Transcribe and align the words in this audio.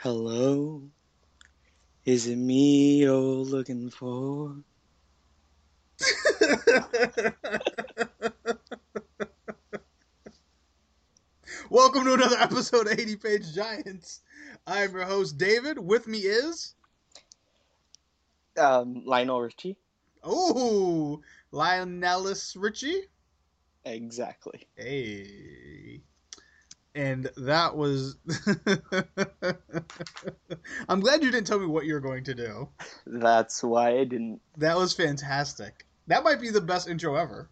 Hello? 0.00 0.80
Is 2.04 2.28
it 2.28 2.36
me 2.36 2.98
you're 3.00 3.12
looking 3.14 3.90
for? 3.90 4.54
Welcome 11.68 12.04
to 12.04 12.14
another 12.14 12.36
episode 12.38 12.86
of 12.86 12.92
80 12.96 13.16
Page 13.16 13.52
Giants. 13.52 14.20
I'm 14.68 14.92
your 14.92 15.04
host, 15.04 15.36
David. 15.36 15.80
With 15.80 16.06
me 16.06 16.18
is. 16.18 16.76
Um, 18.56 19.02
Lionel 19.04 19.40
Richie? 19.40 19.78
Oh, 20.22 21.22
Lionelis 21.52 22.54
Richie? 22.56 23.02
Exactly. 23.84 24.68
Hey. 24.76 26.02
And 26.98 27.30
that 27.36 27.76
was. 27.76 28.16
I'm 30.88 30.98
glad 30.98 31.22
you 31.22 31.30
didn't 31.30 31.46
tell 31.46 31.60
me 31.60 31.66
what 31.66 31.84
you're 31.84 32.00
going 32.00 32.24
to 32.24 32.34
do. 32.34 32.68
That's 33.06 33.62
why 33.62 33.98
I 33.98 34.02
didn't. 34.02 34.40
That 34.56 34.76
was 34.76 34.94
fantastic. 34.94 35.86
That 36.08 36.24
might 36.24 36.40
be 36.40 36.50
the 36.50 36.60
best 36.60 36.88
intro 36.88 37.14
ever. 37.14 37.48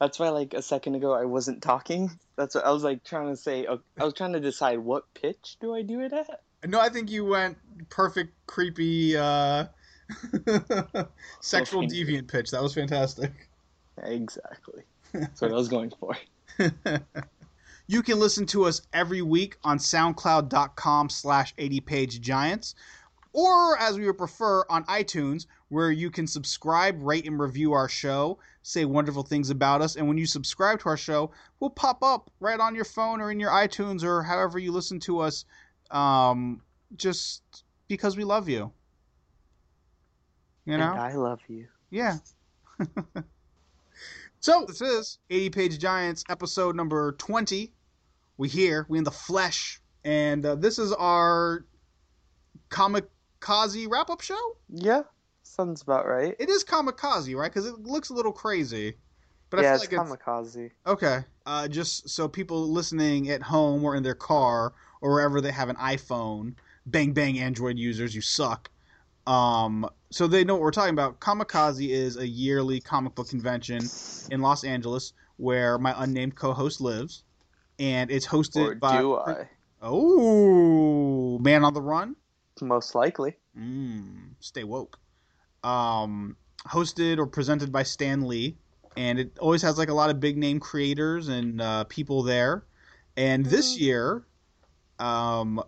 That's 0.00 0.18
why, 0.18 0.30
like, 0.30 0.54
a 0.54 0.62
second 0.62 0.94
ago 0.94 1.12
I 1.12 1.26
wasn't 1.26 1.62
talking. 1.62 2.10
That's 2.36 2.54
what 2.54 2.64
I 2.64 2.70
was, 2.70 2.82
like, 2.82 3.04
trying 3.04 3.28
to 3.28 3.36
say. 3.36 3.66
uh, 3.66 3.76
I 4.00 4.04
was 4.04 4.14
trying 4.14 4.32
to 4.32 4.40
decide 4.40 4.78
what 4.78 5.12
pitch 5.12 5.58
do 5.60 5.74
I 5.74 5.82
do 5.82 6.00
it 6.00 6.14
at? 6.14 6.40
No, 6.66 6.80
I 6.80 6.88
think 6.88 7.10
you 7.10 7.26
went 7.26 7.58
perfect, 7.90 8.32
creepy, 8.46 9.14
uh, 9.14 9.66
sexual 11.42 11.82
deviant 11.82 12.28
pitch. 12.28 12.50
That 12.50 12.62
was 12.62 12.72
fantastic. 12.72 13.46
Exactly. 14.02 14.84
That's 15.12 15.42
what 15.42 15.50
I 15.50 15.54
was 15.54 15.68
going 15.68 15.92
for. 16.00 16.16
you 17.90 18.04
can 18.04 18.20
listen 18.20 18.46
to 18.46 18.64
us 18.66 18.82
every 18.92 19.20
week 19.20 19.56
on 19.64 19.76
soundcloud.com 19.76 21.10
slash 21.10 21.52
80pagegiants 21.56 22.74
or 23.32 23.76
as 23.80 23.98
we 23.98 24.06
would 24.06 24.16
prefer 24.16 24.64
on 24.70 24.84
itunes 24.84 25.46
where 25.70 25.90
you 25.90 26.08
can 26.08 26.24
subscribe 26.24 26.96
rate 27.02 27.26
and 27.26 27.40
review 27.40 27.72
our 27.72 27.88
show 27.88 28.38
say 28.62 28.84
wonderful 28.84 29.24
things 29.24 29.50
about 29.50 29.82
us 29.82 29.96
and 29.96 30.06
when 30.06 30.16
you 30.16 30.24
subscribe 30.24 30.78
to 30.78 30.88
our 30.88 30.96
show 30.96 31.32
we'll 31.58 31.68
pop 31.68 32.00
up 32.04 32.30
right 32.38 32.60
on 32.60 32.76
your 32.76 32.84
phone 32.84 33.20
or 33.20 33.32
in 33.32 33.40
your 33.40 33.50
itunes 33.50 34.04
or 34.04 34.22
however 34.22 34.60
you 34.60 34.70
listen 34.70 35.00
to 35.00 35.18
us 35.18 35.44
um, 35.90 36.62
just 36.94 37.64
because 37.88 38.16
we 38.16 38.22
love 38.22 38.48
you 38.48 38.70
you 40.64 40.78
know 40.78 40.92
And 40.92 41.00
I 41.00 41.14
love 41.14 41.40
you. 41.48 41.66
yeah. 41.90 42.18
so 44.38 44.64
this 44.68 44.80
is 44.80 45.18
80 45.28 45.50
Page 45.50 45.78
Giants 45.80 46.22
episode 46.28 46.76
number 46.76 47.12
20. 47.12 47.72
We 48.40 48.48
here, 48.48 48.86
we 48.88 48.96
in 48.96 49.04
the 49.04 49.10
flesh, 49.10 49.82
and 50.02 50.46
uh, 50.46 50.54
this 50.54 50.78
is 50.78 50.94
our 50.94 51.66
Comikaze 52.70 53.86
wrap 53.86 54.08
up 54.08 54.22
show. 54.22 54.56
Yeah, 54.70 55.02
sounds 55.42 55.82
about 55.82 56.06
right. 56.06 56.36
It 56.38 56.48
is 56.48 56.64
Comikaze, 56.64 57.36
right? 57.36 57.52
Because 57.52 57.66
it 57.66 57.80
looks 57.80 58.08
a 58.08 58.14
little 58.14 58.32
crazy. 58.32 58.94
But 59.50 59.60
yeah, 59.60 59.72
I 59.72 59.74
it's 59.74 59.84
feel 59.84 60.00
like 60.00 60.10
it's 60.10 60.22
Comikaze. 60.26 60.70
okay. 60.86 61.18
Uh, 61.44 61.68
just 61.68 62.08
so 62.08 62.28
people 62.28 62.66
listening 62.72 63.28
at 63.28 63.42
home 63.42 63.84
or 63.84 63.94
in 63.94 64.02
their 64.02 64.14
car 64.14 64.72
or 65.02 65.10
wherever 65.10 65.42
they 65.42 65.52
have 65.52 65.68
an 65.68 65.76
iPhone, 65.76 66.54
bang 66.86 67.12
bang 67.12 67.38
Android 67.38 67.76
users, 67.78 68.14
you 68.14 68.22
suck. 68.22 68.70
Um, 69.26 69.86
so 70.08 70.26
they 70.26 70.44
know 70.44 70.54
what 70.54 70.62
we're 70.62 70.70
talking 70.70 70.94
about. 70.94 71.20
Comikaze 71.20 71.90
is 71.90 72.16
a 72.16 72.26
yearly 72.26 72.80
comic 72.80 73.14
book 73.14 73.28
convention 73.28 73.82
in 74.30 74.40
Los 74.40 74.64
Angeles 74.64 75.12
where 75.36 75.76
my 75.76 75.94
unnamed 76.02 76.36
co-host 76.36 76.80
lives, 76.80 77.22
and 77.80 78.10
it's 78.10 78.26
hosted 78.26 78.72
Or 78.72 78.74
by 78.76 78.98
do 78.98 79.16
I? 79.16 79.48
oh 79.82 81.38
man 81.40 81.64
on 81.64 81.74
the 81.74 81.82
run. 81.82 82.14
Most 82.60 82.94
likely. 82.94 83.36
Mm, 83.58 84.34
stay 84.38 84.64
woke. 84.64 84.98
Um, 85.64 86.36
hosted 86.68 87.18
or 87.18 87.26
presented 87.26 87.72
by 87.72 87.82
Stan 87.82 88.28
Lee, 88.28 88.56
and 88.96 89.18
it 89.18 89.36
always 89.38 89.62
has 89.62 89.78
like 89.78 89.88
a 89.88 89.94
lot 89.94 90.10
of 90.10 90.20
big 90.20 90.36
name 90.36 90.60
creators 90.60 91.28
and 91.28 91.60
uh, 91.60 91.84
people 91.84 92.22
there. 92.22 92.64
And 93.16 93.46
this 93.46 93.78
year, 93.78 94.24
um, 94.98 95.62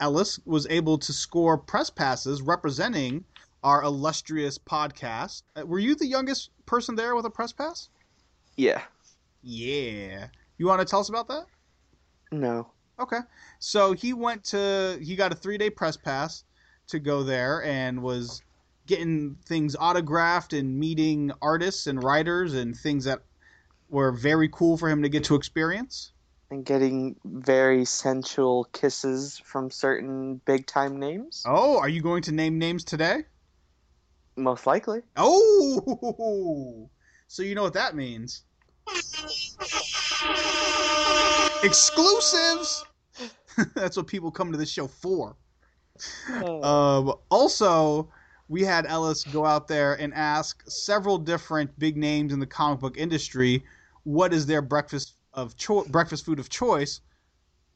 Ellis 0.00 0.40
was 0.44 0.66
able 0.68 0.98
to 0.98 1.12
score 1.12 1.56
press 1.56 1.90
passes 1.90 2.42
representing 2.42 3.24
our 3.62 3.82
illustrious 3.82 4.58
podcast. 4.58 5.42
Uh, 5.54 5.64
were 5.64 5.78
you 5.78 5.94
the 5.94 6.06
youngest 6.06 6.50
person 6.66 6.96
there 6.96 7.14
with 7.14 7.24
a 7.24 7.30
press 7.30 7.52
pass? 7.52 7.88
Yeah. 8.56 8.82
Yeah. 9.42 10.26
You 10.58 10.66
want 10.66 10.80
to 10.80 10.86
tell 10.86 11.00
us 11.00 11.08
about 11.08 11.28
that? 11.28 11.44
No. 12.32 12.72
Okay. 12.98 13.18
So 13.58 13.92
he 13.92 14.12
went 14.12 14.44
to 14.44 14.98
he 15.02 15.16
got 15.16 15.32
a 15.32 15.34
three 15.34 15.58
day 15.58 15.70
press 15.70 15.96
pass 15.96 16.44
to 16.88 16.98
go 16.98 17.22
there 17.22 17.62
and 17.64 18.02
was 18.02 18.42
getting 18.86 19.36
things 19.44 19.76
autographed 19.76 20.52
and 20.52 20.78
meeting 20.78 21.32
artists 21.42 21.86
and 21.86 22.02
writers 22.02 22.54
and 22.54 22.76
things 22.76 23.04
that 23.04 23.20
were 23.88 24.12
very 24.12 24.48
cool 24.48 24.76
for 24.76 24.88
him 24.88 25.02
to 25.02 25.08
get 25.08 25.24
to 25.24 25.34
experience. 25.34 26.12
And 26.50 26.64
getting 26.64 27.16
very 27.24 27.84
sensual 27.84 28.64
kisses 28.72 29.40
from 29.44 29.70
certain 29.70 30.40
big 30.44 30.66
time 30.66 30.98
names. 31.00 31.42
Oh, 31.44 31.78
are 31.78 31.88
you 31.88 32.02
going 32.02 32.22
to 32.22 32.32
name 32.32 32.58
names 32.58 32.84
today? 32.84 33.24
Most 34.36 34.66
likely. 34.66 35.00
Oh, 35.16 36.88
so 37.26 37.42
you 37.42 37.56
know 37.56 37.62
what 37.62 37.74
that 37.74 37.96
means. 37.96 38.44
Exclusives. 41.62 42.84
That's 43.74 43.96
what 43.96 44.06
people 44.06 44.30
come 44.30 44.52
to 44.52 44.58
this 44.58 44.70
show 44.70 44.86
for. 44.86 45.36
Um, 46.62 47.14
also, 47.30 48.10
we 48.48 48.62
had 48.62 48.86
Ellis 48.86 49.24
go 49.24 49.44
out 49.44 49.66
there 49.66 49.94
and 49.94 50.12
ask 50.14 50.62
several 50.68 51.18
different 51.18 51.76
big 51.78 51.96
names 51.96 52.32
in 52.32 52.38
the 52.38 52.46
comic 52.46 52.80
book 52.80 52.96
industry 52.96 53.64
what 54.04 54.32
is 54.32 54.46
their 54.46 54.62
breakfast 54.62 55.14
of 55.34 55.56
cho- 55.56 55.84
breakfast 55.84 56.24
food 56.24 56.38
of 56.38 56.48
choice, 56.48 57.00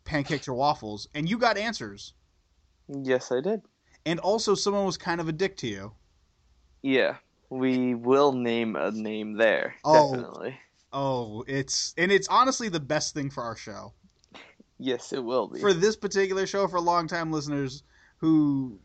pancakes 0.04 0.48
or 0.48 0.54
waffles, 0.54 1.08
and 1.14 1.28
you 1.28 1.38
got 1.38 1.58
answers. 1.58 2.14
yes, 2.88 3.32
I 3.32 3.40
did. 3.40 3.62
And 4.06 4.18
also, 4.20 4.54
someone 4.54 4.86
was 4.86 4.96
kind 4.96 5.20
of 5.20 5.28
a 5.28 5.32
dick 5.32 5.56
to 5.58 5.66
you. 5.66 5.92
Yeah, 6.82 7.16
we 7.50 7.94
will 7.94 8.32
name 8.32 8.76
a 8.76 8.90
name 8.90 9.36
there. 9.36 9.74
Oh. 9.84 10.10
Definitely. 10.14 10.58
Oh, 10.92 11.44
it's 11.46 11.94
and 11.96 12.10
it's 12.10 12.28
honestly 12.28 12.68
the 12.68 12.80
best 12.80 13.14
thing 13.14 13.30
for 13.30 13.42
our 13.42 13.56
show. 13.56 13.92
Yes, 14.78 15.12
it 15.12 15.22
will 15.22 15.48
be. 15.48 15.60
For 15.60 15.72
this 15.72 15.94
particular 15.94 16.46
show, 16.46 16.66
for 16.66 16.80
long-time 16.80 17.30
listeners 17.30 17.82
who, 18.16 18.78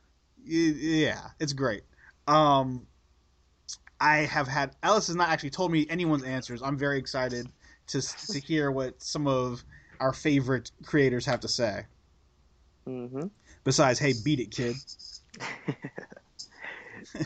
yeah, 0.44 1.22
it's 1.40 1.54
great. 1.54 1.84
Um, 2.28 2.86
I 4.00 4.18
have 4.18 4.48
had 4.48 4.76
Ellis 4.84 5.08
has 5.08 5.16
not 5.16 5.30
actually 5.30 5.52
told 5.52 5.72
me 5.72 5.88
anyone's 5.90 6.24
answers. 6.24 6.62
I'm 6.62 6.78
very 6.78 7.00
excited 7.00 7.48
to 7.88 8.02
to 8.02 8.40
hear 8.40 8.72
what 8.72 9.02
some 9.02 9.26
of 9.26 9.64
our 10.00 10.14
favorite 10.14 10.72
creators 10.84 11.26
have 11.26 11.40
to 11.42 11.48
say. 11.48 11.86
Mm-hmm. 12.88 13.28
Besides, 13.64 13.98
hey, 13.98 14.14
beat 14.24 14.40
it, 14.42 14.52
kid. 14.52 14.76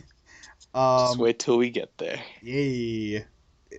um, 0.73 1.07
Just 1.07 1.17
wait 1.17 1.39
till 1.39 1.57
we 1.57 1.69
get 1.69 1.97
there. 1.97 2.19
Yay. 2.41 3.25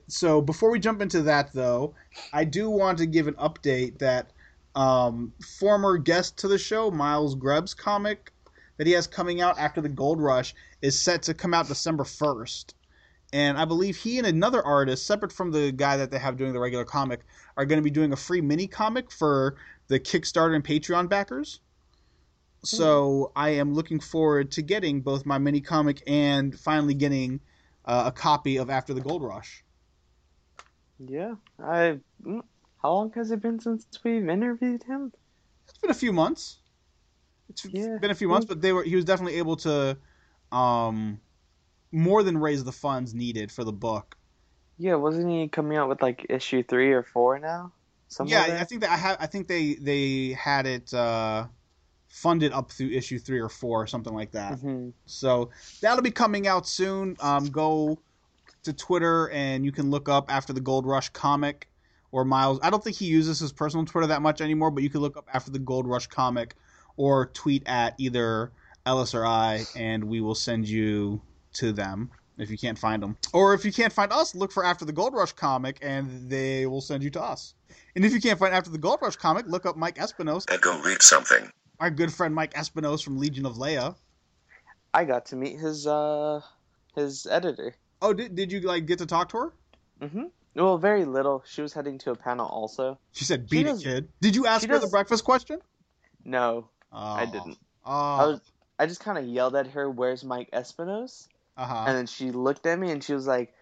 So 0.07 0.41
before 0.41 0.71
we 0.71 0.79
jump 0.79 1.03
into 1.03 1.23
that, 1.23 1.53
though, 1.53 1.95
I 2.33 2.45
do 2.45 2.71
want 2.71 2.99
to 2.99 3.07
give 3.07 3.29
an 3.29 3.35
update 3.35 3.99
that 3.99 4.31
um, 4.75 5.33
former 5.59 5.99
guest 5.99 6.39
to 6.39 6.49
the 6.49 6.59
show, 6.59 6.91
Miles 6.91 7.35
Grubbs 7.35 7.75
comic 7.75 8.33
that 8.77 8.87
he 8.87 8.93
has 8.93 9.07
coming 9.07 9.41
out 9.41 9.59
after 9.59 9.81
the 9.81 9.89
Gold 9.89 10.21
Rush 10.21 10.55
is 10.81 10.99
set 10.99 11.23
to 11.25 11.35
come 11.35 11.53
out 11.53 11.69
December 11.69 12.05
1st. 12.05 12.75
And 13.33 13.59
I 13.59 13.65
believe 13.65 13.97
he 13.97 14.19
and 14.19 14.27
another 14.27 14.65
artist, 14.65 15.07
separate 15.07 15.33
from 15.33 15.53
the 15.53 15.71
guy 15.71 15.97
that 15.97 16.11
they 16.11 16.19
have 16.19 16.37
doing 16.37 16.53
the 16.53 16.61
regular 16.61 16.85
comic, 16.85 17.21
are 17.57 17.65
going 17.65 17.79
to 17.79 17.85
be 17.85 17.91
doing 17.91 18.13
a 18.13 18.17
free 18.17 18.41
mini 18.41 18.67
comic 18.67 19.11
for 19.13 19.57
the 19.89 20.01
Kickstarter 20.01 20.55
and 20.55 20.65
Patreon 20.65 21.09
backers. 21.09 21.61
So 22.63 23.33
I 23.37 23.51
am 23.51 23.75
looking 23.75 24.01
forward 24.01 24.51
to 24.53 24.63
getting 24.63 25.01
both 25.01 25.25
my 25.25 25.39
mini 25.39 25.61
comic 25.61 26.03
and 26.07 26.59
finally 26.59 26.95
getting 26.95 27.41
uh, 27.85 28.05
a 28.07 28.13
copy 28.13 28.57
of 28.59 28.69
After 28.69 28.93
the 28.93 29.01
Gold 29.01 29.23
Rush. 29.23 29.65
Yeah, 31.01 31.35
I. 31.59 31.99
mm, 32.23 32.43
How 32.81 32.93
long 32.93 33.13
has 33.15 33.33
it 33.33 33.41
been 33.43 33.59
since 33.59 33.89
we've 34.05 34.29
interviewed 34.29 34.85
him? 34.85 35.13
It's 35.69 35.79
been 35.79 35.91
a 35.91 35.95
few 35.95 36.13
months. 36.13 36.59
It's 37.49 37.69
Yeah. 37.73 37.99
been 37.99 38.11
a 38.11 38.15
few 38.15 38.29
months, 38.29 38.47
but 38.47 38.61
they 38.63 38.73
were 38.73 38.83
he 38.85 38.97
was 38.97 39.05
definitely 39.05 39.37
able 39.39 39.57
to 39.57 39.99
um 40.53 41.21
more 41.93 42.23
than 42.23 42.39
raise 42.39 42.65
the 42.65 42.73
funds 42.73 43.15
needed 43.15 43.53
for 43.53 43.65
the 43.65 43.73
book. 43.73 44.17
Yeah, 44.79 44.97
wasn't 44.97 45.31
he 45.31 45.49
coming 45.49 45.79
out 45.79 45.89
with 45.89 46.03
like 46.03 46.27
issue 46.29 46.63
three 46.65 46.93
or 46.93 47.03
four 47.05 47.39
now? 47.39 47.73
Somewhere 48.09 48.43
yeah, 48.43 48.45
there? 48.45 48.61
I 48.61 48.65
think 48.65 48.83
that 48.83 48.91
I 48.91 48.97
have 48.97 49.17
I 49.21 49.27
think 49.27 49.49
they 49.49 49.75
they 49.75 50.33
had 50.33 50.67
it 50.67 50.93
uh 50.93 51.47
funded 52.09 52.53
up 52.53 52.71
through 52.73 52.91
issue 52.91 53.19
3 53.19 53.41
or 53.41 53.49
4 53.49 53.83
or 53.83 53.87
something 53.87 54.15
like 54.15 54.33
that. 54.33 54.61
Mhm. 54.61 54.93
So 55.07 55.51
that'll 55.83 56.03
be 56.03 56.11
coming 56.13 56.47
out 56.47 56.67
soon. 56.69 57.17
Um, 57.21 57.51
go 57.51 58.01
to 58.65 58.73
Twitter 58.73 59.31
and 59.31 59.65
you 59.65 59.73
can 59.73 59.91
look 59.91 60.09
up 60.09 60.33
after 60.33 60.53
the 60.53 60.61
Gold 60.61 60.87
Rush 60.87 61.09
comic 61.11 61.69
or 62.13 62.25
Miles. 62.25 62.59
I 62.63 62.71
don't 62.71 62.83
think 62.83 62.97
he 62.97 63.07
uses 63.07 63.39
his 63.39 63.53
personal 63.53 63.85
Twitter 63.87 64.09
that 64.09 64.23
much 64.23 64.41
anymore, 64.41 64.71
but 64.71 64.83
you 64.83 64.91
can 64.91 65.01
look 65.01 65.17
up 65.17 65.29
after 65.33 65.51
the 65.51 65.59
Gold 65.59 65.87
Rush 65.87 66.07
comic 66.07 66.55
or 66.97 67.27
tweet 67.27 67.63
at 67.67 67.95
either 67.99 68.53
Ellis 68.87 69.15
or 69.15 69.27
I, 69.27 69.65
and 69.77 70.05
we 70.05 70.21
will 70.21 70.35
send 70.35 70.69
you 70.69 71.21
to 71.55 71.73
them 71.73 72.11
if 72.39 72.51
you 72.51 72.59
can't 72.59 72.79
find 72.79 73.03
them. 73.03 73.17
Or 73.33 73.55
if 73.55 73.65
you 73.65 73.73
can't 73.73 73.93
find 73.93 74.13
us, 74.13 74.35
look 74.35 74.51
for 74.51 74.65
After 74.65 74.85
the 74.85 74.93
Gold 74.93 75.15
Rush 75.15 75.33
comic, 75.33 75.79
and 75.83 76.29
they 76.29 76.67
will 76.67 76.81
send 76.81 77.03
you 77.03 77.11
to 77.11 77.23
us. 77.23 77.55
And 77.95 78.05
if 78.05 78.13
you 78.13 78.21
can't 78.21 78.39
find 78.39 78.55
After 78.55 78.71
the 78.71 78.79
Gold 78.79 78.99
Rush 79.03 79.17
comic, 79.17 79.47
look 79.47 79.67
up 79.67 79.77
Mike 79.77 79.97
Espinos, 79.97 80.51
and 80.51 80.61
go 80.61 80.81
read 80.81 81.03
something. 81.03 81.51
our 81.79 81.91
good 81.91 82.13
friend 82.13 82.35
Mike 82.35 82.55
Espinos 82.55 83.03
from 83.03 83.19
Legion 83.19 83.47
of 83.47 83.57
Leia. 83.57 83.95
I 84.93 85.05
got 85.05 85.27
to 85.27 85.37
meet 85.37 85.59
his 85.59 85.87
uh 85.87 86.41
his 86.95 87.27
editor. 87.27 87.75
Oh, 88.03 88.13
did, 88.13 88.35
did 88.35 88.51
you 88.53 88.61
like 88.61 88.87
get 88.87 88.99
to 88.99 89.07
talk 89.07 89.29
to 89.31 89.37
her? 89.39 89.53
Mm-hmm. 90.01 90.25
Well, 90.57 90.79
very 90.79 91.05
little. 91.05 91.45
She 91.47 91.63
was 91.63 91.73
heading 91.73 91.99
to 91.99 92.11
a 92.11 92.17
panel 92.17 92.47
also. 92.47 92.99
She 93.13 93.25
said, 93.25 93.47
She 93.49 93.57
"Beat 93.57 93.67
it, 93.67 93.71
does- 93.71 93.83
kid." 93.83 94.09
Did 94.21 94.35
you 94.37 94.47
ask 94.47 94.63
she 94.63 94.69
her 94.69 94.79
the 94.79 94.89
breakfast 94.89 95.25
question? 95.25 95.61
No, 96.25 96.69
Oh, 96.93 96.99
I 96.99 97.27
didn't. 97.27 97.59
Oh, 97.85 97.91
I 97.93 98.27
was. 98.27 98.41
I 98.79 98.87
just 98.87 99.01
kind 99.01 99.19
of 99.19 99.25
yelled 99.27 99.55
at 99.57 99.69
her, 99.69 99.91
"Where's 99.91 100.25
Mike 100.25 100.51
Espinos?" 100.53 101.29
uh-huh. 101.57 101.85
And 101.87 101.97
then 101.97 102.07
she 102.07 102.31
looked 102.31 102.67
at 102.67 102.79
me 102.79 102.91
and 102.91 103.03
she 103.05 103.13
was 103.15 103.27
like, 103.27 103.53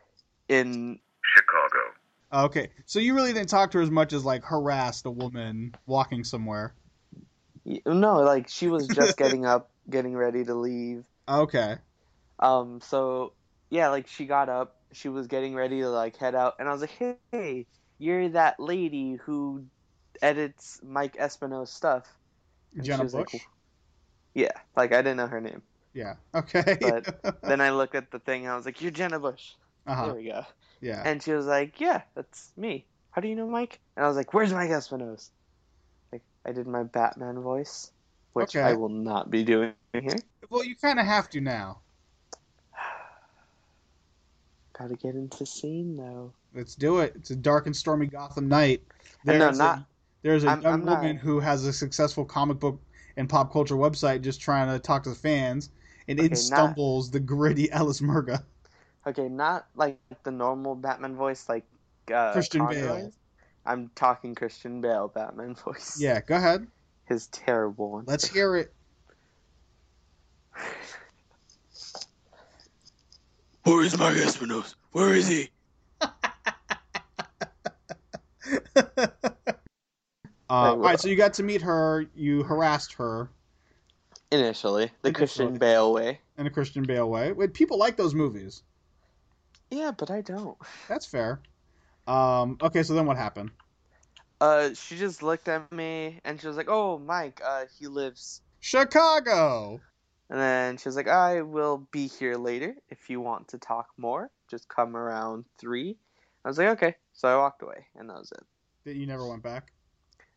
"In 0.49 0.99
Chicago. 1.23 2.45
Okay, 2.47 2.69
so 2.87 2.99
you 3.01 3.15
really 3.15 3.33
didn't 3.33 3.49
talk 3.49 3.71
to 3.73 3.79
her 3.79 3.83
as 3.83 3.91
much 3.91 4.13
as 4.13 4.25
like 4.25 4.45
harassed 4.45 5.07
a 5.07 5.11
woman 5.11 5.75
walking 5.87 6.25
somewhere. 6.25 6.75
no, 7.65 8.21
like 8.23 8.49
she 8.49 8.69
was 8.69 8.87
just 8.87 9.17
getting 9.17 9.45
up, 9.47 9.71
getting 9.91 10.17
ready 10.17 10.45
to 10.45 10.55
leave. 10.55 11.05
Okay. 11.29 11.77
Um, 12.39 12.81
so 12.81 13.35
yeah, 13.71 13.89
like 13.89 14.07
she 14.07 14.27
got 14.27 14.49
up, 14.49 14.77
she 14.93 15.09
was 15.09 15.27
getting 15.27 15.55
ready 15.55 15.81
to 15.81 15.89
like 15.91 16.17
head 16.17 16.35
out, 16.35 16.57
and 16.59 16.69
I 16.69 16.73
was 16.73 16.81
like, 16.81 17.19
"Hey, 17.33 17.67
you're 17.99 18.29
that 18.31 18.59
lady 18.61 19.15
who 19.15 19.65
edits 20.23 20.81
Mike 20.85 21.17
Espino's 21.17 21.71
stuff." 21.73 22.07
And 22.75 22.85
Jenna 22.85 23.03
was 23.05 23.15
like, 23.15 23.31
Bush. 23.33 23.43
Yeah, 24.35 24.53
like 24.77 24.93
I 24.93 24.99
didn't 25.03 25.17
know 25.19 25.27
her 25.27 25.41
name. 25.41 25.63
Yeah. 25.95 26.15
Okay. 26.35 26.77
But 26.81 27.43
Then 27.43 27.61
I 27.61 27.71
looked 27.71 27.95
at 27.95 28.11
the 28.11 28.19
thing, 28.21 28.45
and 28.45 28.53
I 28.53 28.57
was 28.57 28.67
like, 28.67 28.81
"You're 28.81 28.91
Jenna 28.91 29.19
Bush." 29.19 29.53
uh-huh. 29.87 30.07
There 30.07 30.15
we 30.15 30.25
go. 30.25 30.45
Yeah. 30.81 31.03
And 31.05 31.23
she 31.23 31.33
was 31.33 31.47
like, 31.47 31.81
"Yeah, 31.81 32.03
that's 32.15 32.53
me. 32.57 32.87
How 33.11 33.21
do 33.21 33.29
you 33.29 33.35
know 33.35 33.49
Mike?" 33.49 33.81
And 33.97 34.05
I 34.05 34.09
was 34.09 34.17
like, 34.17 34.33
"Where's 34.33 34.53
Mike 34.53 34.71
Espinos?" 34.71 35.31
Like 36.13 36.23
I 36.47 36.53
did 36.53 36.67
my 36.67 36.85
Batman 36.85 37.41
voice, 37.41 37.91
which 38.33 38.57
Okay. 38.57 38.65
I 38.65 38.75
will 38.75 38.89
not 38.91 39.31
be 39.31 39.45
doing 39.45 39.73
here. 39.93 40.17
Well, 40.51 40.65
you 40.65 40.77
kind 40.77 41.01
of 41.01 41.07
have 41.07 41.29
to 41.31 41.41
now. 41.41 41.81
Got 44.79 44.91
to 44.91 44.97
get 44.97 45.15
into 45.15 45.39
the 45.39 45.47
scene 45.47 45.97
though. 45.97 46.33
Let's 46.55 46.75
do 46.75 46.99
it. 47.01 47.13
It's 47.17 47.31
a 47.31 47.37
dark 47.37 47.67
and 47.67 47.75
stormy 47.77 48.07
Gotham 48.07 48.49
night. 48.49 48.83
And 49.27 49.39
no, 49.39 49.45
There's 49.47 49.59
not- 49.59 49.79
a, 49.79 49.87
there's 50.23 50.45
a 50.45 50.49
I'm- 50.51 50.63
young 50.63 50.73
I'm 50.75 50.85
not- 50.85 51.01
woman 51.01 51.17
who 51.17 51.41
has 51.41 51.65
a 51.65 51.73
successful 51.73 52.25
comic 52.25 52.59
book 52.59 52.81
and 53.17 53.29
pop 53.29 53.53
culture 53.53 53.75
website 53.75 54.23
just 54.23 54.41
trying 54.41 54.69
to 54.69 54.79
talk 54.79 55.03
to 55.03 55.09
the 55.11 55.15
fans, 55.17 55.71
and 56.07 56.19
Okay, 56.19 56.27
in 56.27 56.31
not- 56.31 56.39
stumbles 56.39 57.11
the 57.11 57.19
gritty 57.21 57.71
Ellis 57.73 58.01
Murga. 58.01 58.45
Okay, 59.07 59.29
not 59.29 59.67
like 59.75 59.99
the 60.23 60.31
normal 60.31 60.75
Batman 60.75 61.17
voice, 61.17 61.49
like 61.49 61.65
uh, 62.15 62.33
Christian 62.33 62.61
Conroy's. 62.61 62.83
Bale. 62.85 63.13
I'm 63.67 63.91
talking 63.95 64.35
Christian 64.35 64.81
Bale 64.81 65.09
Batman 65.09 65.55
voice. 65.65 66.01
Yeah, 66.01 66.21
go 66.21 66.37
ahead. 66.37 66.67
his 67.07 67.27
terrible 67.29 67.91
one. 67.91 68.05
Let's 68.07 68.27
hear 68.29 68.57
it. 68.57 68.73
Where 73.69 73.85
is 73.85 73.99
Mike 73.99 74.17
Espinosa? 74.17 74.75
Where 74.93 75.15
is 75.15 75.29
he? 75.29 75.51
Uh, 80.51 80.73
all 80.73 80.79
right, 80.79 80.99
so 80.99 81.09
you 81.09 81.17
got 81.17 81.35
to 81.35 81.43
meet 81.43 81.61
her. 81.61 82.07
You 82.15 82.43
harassed 82.43 82.95
her 82.95 83.29
Initially, 84.33 84.91
the 85.03 85.13
Christian 85.13 85.49
Initially. 85.49 85.59
Bale 85.59 85.93
way. 85.93 86.21
in 86.39 86.47
a 86.47 86.51
Christian 86.51 86.85
Bale 86.85 87.11
way. 87.11 87.33
Wait, 87.33 87.53
people 87.53 87.77
like 87.77 87.99
those 87.99 88.15
movies. 88.15 88.63
Yeah, 89.71 89.91
but 89.91 90.11
I 90.11 90.23
don't. 90.23 90.57
That's 90.89 91.05
fair. 91.05 91.41
Um, 92.07 92.57
okay, 92.63 92.83
so 92.83 92.95
then 92.95 93.05
what 93.05 93.19
happened? 93.19 93.51
Uh, 94.41 94.73
she 94.73 94.97
just 94.97 95.23
looked 95.23 95.49
at 95.49 95.71
me 95.71 96.19
and 96.25 96.41
she 96.41 96.47
was 96.47 96.57
like, 96.57 96.71
"Oh, 96.71 96.99
Mike, 96.99 97.43
uh, 97.45 97.67
he 97.79 97.87
lives." 97.87 98.41
Chicago. 98.61 99.83
And 100.31 100.39
then 100.39 100.77
she 100.77 100.89
was 100.89 100.97
like, 100.97 101.09
"I 101.09 101.43
will 101.43 101.87
be 101.91 102.07
here 102.07 102.37
later 102.37 102.75
if 102.89 103.09
you 103.09 103.21
want 103.21 103.49
to 103.49 103.59
talk 103.59 103.89
more. 103.97 104.31
Just 104.51 104.69
come 104.69 104.97
around 104.97 105.47
three. 105.59 105.97
I 106.45 106.49
was 106.49 106.59
like, 106.59 106.69
"Okay." 106.69 106.95
So 107.13 107.29
I 107.29 107.37
walked 107.37 107.63
away, 107.63 107.87
and 107.97 108.09
that 108.11 108.19
was 108.19 108.33
it. 108.33 108.45
That 108.85 108.97
you 108.97 109.07
never 109.07 109.27
went 109.27 109.43
back. 109.43 109.73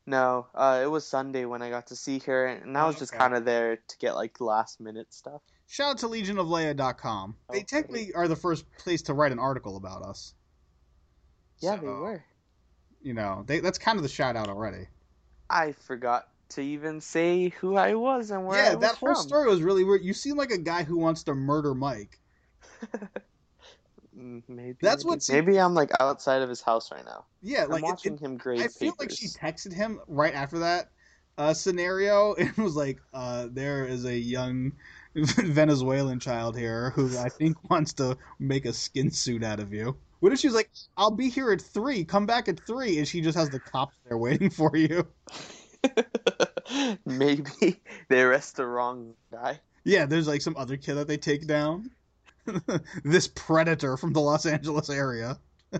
No, 0.05 0.47
uh, 0.55 0.81
it 0.83 0.87
was 0.87 1.05
Sunday 1.07 1.45
when 1.45 1.61
I 1.61 1.69
got 1.69 1.87
to 1.87 1.95
see 1.95 2.19
her, 2.19 2.47
and 2.47 2.77
I 2.77 2.85
was 2.87 2.97
just 2.97 3.13
Okay. 3.13 3.19
kind 3.19 3.35
of 3.35 3.45
there 3.45 3.77
to 3.77 3.97
get 3.99 4.15
like 4.15 4.41
last 4.41 4.79
minute 4.79 5.13
stuff. 5.13 5.41
Shout 5.67 5.91
out 5.91 5.97
to 5.99 6.07
legionofleia.com. 6.07 7.37
They 7.51 7.63
technically 7.63 8.13
are 8.13 8.27
the 8.27 8.35
first 8.35 8.65
place 8.77 9.03
to 9.03 9.13
write 9.13 9.31
an 9.31 9.39
article 9.39 9.77
about 9.77 10.01
us. 10.01 10.33
Yeah, 11.59 11.75
they 11.75 11.87
were. 11.87 12.23
You 13.01 13.13
know, 13.13 13.43
they, 13.45 13.59
that's 13.59 13.77
kind 13.77 13.97
of 13.97 14.03
the 14.03 14.09
shout 14.09 14.35
out 14.35 14.49
already. 14.49 14.87
I 15.49 15.73
forgot 15.73 16.27
to 16.51 16.61
even 16.61 17.01
say 17.01 17.49
who 17.49 17.75
I 17.75 17.95
was 17.95 18.31
and 18.31 18.45
where 18.45 18.57
I 18.57 18.63
yeah, 18.63 18.75
was 18.75 18.81
that 18.81 18.95
whole 18.97 19.15
from. 19.15 19.27
story 19.27 19.47
was 19.47 19.61
really 19.63 19.83
weird. 19.83 20.03
You 20.03 20.13
seem 20.13 20.37
like 20.37 20.51
a 20.51 20.57
guy 20.57 20.83
who 20.83 20.97
wants 20.97 21.23
to 21.23 21.35
murder 21.35 21.73
Mike. 21.75 22.19
Mm, 24.17 24.43
Maybe 24.47 24.77
That's 24.81 25.05
what 25.05 25.27
maybe 25.29 25.59
I'm 25.59 25.73
like 25.73 25.91
outside 25.99 26.41
of 26.41 26.49
his 26.49 26.61
house 26.61 26.91
right 26.91 27.05
now. 27.05 27.25
Yeah, 27.41 27.65
I'm 27.65 27.71
like 27.71 27.83
watching 27.83 28.15
it- 28.15 28.19
him 28.19 28.37
grade 28.37 28.59
I 28.61 28.67
feel 28.67 28.91
papers. 28.91 28.99
like 28.99 29.11
she 29.11 29.27
texted 29.27 29.73
him 29.73 29.99
right 30.07 30.33
after 30.33 30.59
that 30.59 30.89
uh, 31.37 31.53
scenario 31.53 32.33
and 32.39 32.55
was 32.57 32.75
like, 32.75 32.99
uh, 33.13 33.47
"There 33.51 33.85
is 33.85 34.05
a 34.05 34.17
young 34.17 34.73
Venezuelan 35.15 36.19
child 36.19 36.57
here 36.57 36.91
who 36.91 37.17
I 37.17 37.29
think 37.29 37.57
wants 37.69 37.93
to 37.93 38.17
make 38.39 38.65
a 38.65 38.73
skin 38.73 39.11
suit 39.11 39.43
out 39.43 39.59
of 39.59 39.73
you." 39.73 39.97
What 40.19 40.33
if 40.33 40.39
she's 40.39 40.53
like, 40.53 40.69
"I'll 40.97 41.11
be 41.15 41.29
here 41.29 41.51
at 41.51 41.61
three. 41.61 42.03
Come 42.03 42.25
back 42.25 42.47
at 42.47 42.59
three, 42.67 42.97
and 42.99 43.07
she 43.07 43.21
just 43.21 43.37
has 43.37 43.49
the 43.49 43.59
cops 43.59 43.95
there 44.05 44.17
waiting 44.17 44.49
for 44.49 44.75
you? 44.75 45.07
maybe 47.05 47.79
they 48.09 48.21
arrest 48.21 48.55
the 48.57 48.65
wrong 48.65 49.13
guy. 49.31 49.59
Yeah, 49.83 50.05
there's 50.05 50.27
like 50.27 50.41
some 50.41 50.55
other 50.57 50.77
kid 50.77 50.95
that 50.95 51.07
they 51.07 51.17
take 51.17 51.47
down. 51.47 51.91
this 53.03 53.27
predator 53.27 53.97
from 53.97 54.13
the 54.13 54.19
Los 54.19 54.45
Angeles 54.45 54.89
area. 54.89 55.37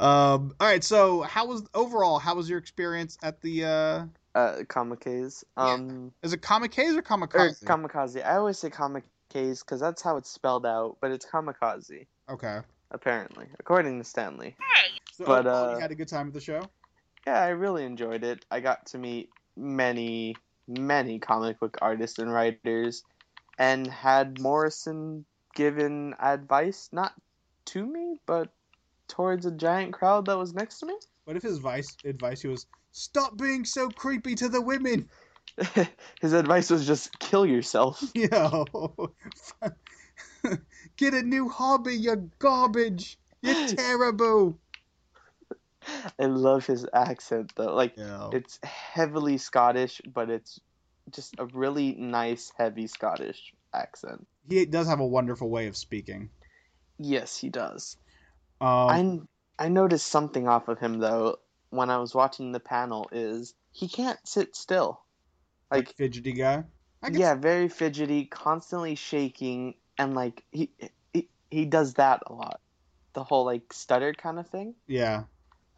um, 0.00 0.54
all 0.60 0.66
right, 0.66 0.84
so 0.84 1.22
how 1.22 1.46
was 1.46 1.64
overall? 1.74 2.18
How 2.18 2.34
was 2.34 2.48
your 2.48 2.58
experience 2.58 3.18
at 3.22 3.40
the? 3.40 3.64
Uh, 3.64 4.04
Uh, 4.34 4.62
kamikaze. 4.64 5.44
Um, 5.56 6.12
is 6.22 6.32
it 6.32 6.42
kamikaze 6.42 6.94
or 6.94 6.98
or 6.98 7.02
kamikaze? 7.02 7.64
kamikaze. 7.64 8.24
I 8.24 8.36
always 8.36 8.58
say 8.58 8.70
kamikaze 8.70 9.02
because 9.60 9.80
that's 9.80 10.02
how 10.02 10.16
it's 10.16 10.30
spelled 10.30 10.66
out, 10.66 10.96
but 11.00 11.10
it's 11.10 11.26
kamikaze 11.26 12.06
okay. 12.30 12.60
apparently, 12.90 13.46
according 13.58 13.98
to 13.98 14.04
Stan 14.04 14.36
Lee. 14.38 14.54
So 15.12 15.24
But, 15.24 15.46
uh, 15.46 15.72
you 15.74 15.80
had 15.80 15.90
a 15.90 15.96
good 15.96 16.06
time 16.08 16.28
at 16.28 16.34
the 16.34 16.40
show. 16.40 16.62
Yeah, 17.26 17.40
I 17.40 17.48
really 17.48 17.84
enjoyed 17.84 18.24
it. 18.24 18.44
I 18.50 18.60
got 18.60 18.86
to 18.86 18.98
meet 18.98 19.28
many, 19.56 20.36
many 20.66 21.18
comic 21.18 21.60
book 21.60 21.76
artists 21.82 22.18
and 22.18 22.32
writers, 22.32 23.04
and 23.58 23.86
had 23.86 24.40
Morrison 24.40 25.24
given 25.54 26.14
advice 26.20 26.88
not 26.92 27.12
to 27.66 27.84
me, 27.84 28.18
but 28.26 28.50
towards 29.08 29.46
a 29.46 29.50
giant 29.50 29.92
crowd 29.92 30.26
that 30.26 30.38
was 30.38 30.54
next 30.54 30.78
to 30.80 30.86
me. 30.86 30.94
What 31.24 31.36
if 31.36 31.42
his 31.42 31.56
advice 31.56 31.96
advice 32.04 32.44
was 32.44 32.66
stop 32.92 33.36
being 33.36 33.64
so 33.64 33.88
creepy 33.88 34.34
to 34.36 34.48
the 34.48 34.60
women? 34.60 35.08
His 36.20 36.32
advice 36.32 36.70
was 36.70 36.86
just 36.86 37.18
kill 37.18 37.44
yourself. 37.44 38.02
Yo, 38.14 38.64
get 40.96 41.14
a 41.14 41.22
new 41.22 41.48
hobby. 41.48 41.96
You're 41.96 42.28
garbage. 42.38 43.18
You're 43.42 43.66
terrible. 43.76 44.58
I 46.18 46.26
love 46.26 46.66
his 46.66 46.86
accent 46.92 47.52
though. 47.56 47.74
Like 47.74 47.96
Yeah. 47.96 48.30
it's 48.32 48.58
heavily 48.62 49.38
Scottish, 49.38 50.00
but 50.12 50.30
it's 50.30 50.60
just 51.10 51.34
a 51.38 51.46
really 51.46 51.94
nice, 51.94 52.52
heavy 52.56 52.86
Scottish 52.86 53.52
accent. 53.74 54.26
He 54.48 54.64
does 54.66 54.86
have 54.86 55.00
a 55.00 55.06
wonderful 55.06 55.50
way 55.50 55.66
of 55.66 55.76
speaking. 55.76 56.30
Yes, 56.98 57.36
he 57.38 57.48
does. 57.48 57.96
Um, 58.60 59.28
I 59.58 59.66
I 59.66 59.68
noticed 59.68 60.06
something 60.06 60.48
off 60.48 60.68
of 60.68 60.78
him 60.78 60.98
though 60.98 61.36
when 61.70 61.90
I 61.90 61.98
was 61.98 62.14
watching 62.14 62.52
the 62.52 62.60
panel 62.60 63.08
is 63.12 63.54
he 63.72 63.88
can't 63.88 64.18
sit 64.26 64.56
still. 64.56 65.00
Like 65.70 65.94
fidgety 65.96 66.32
guy. 66.32 66.64
Yeah, 67.10 67.34
very 67.34 67.68
fidgety, 67.68 68.24
constantly 68.24 68.94
shaking 68.94 69.74
and 69.98 70.14
like 70.14 70.44
he 70.50 70.70
he, 71.12 71.28
he 71.50 71.64
does 71.64 71.94
that 71.94 72.22
a 72.26 72.32
lot. 72.32 72.60
The 73.14 73.24
whole 73.24 73.44
like 73.44 73.72
stutter 73.72 74.12
kind 74.14 74.38
of 74.38 74.48
thing. 74.48 74.74
Yeah. 74.86 75.24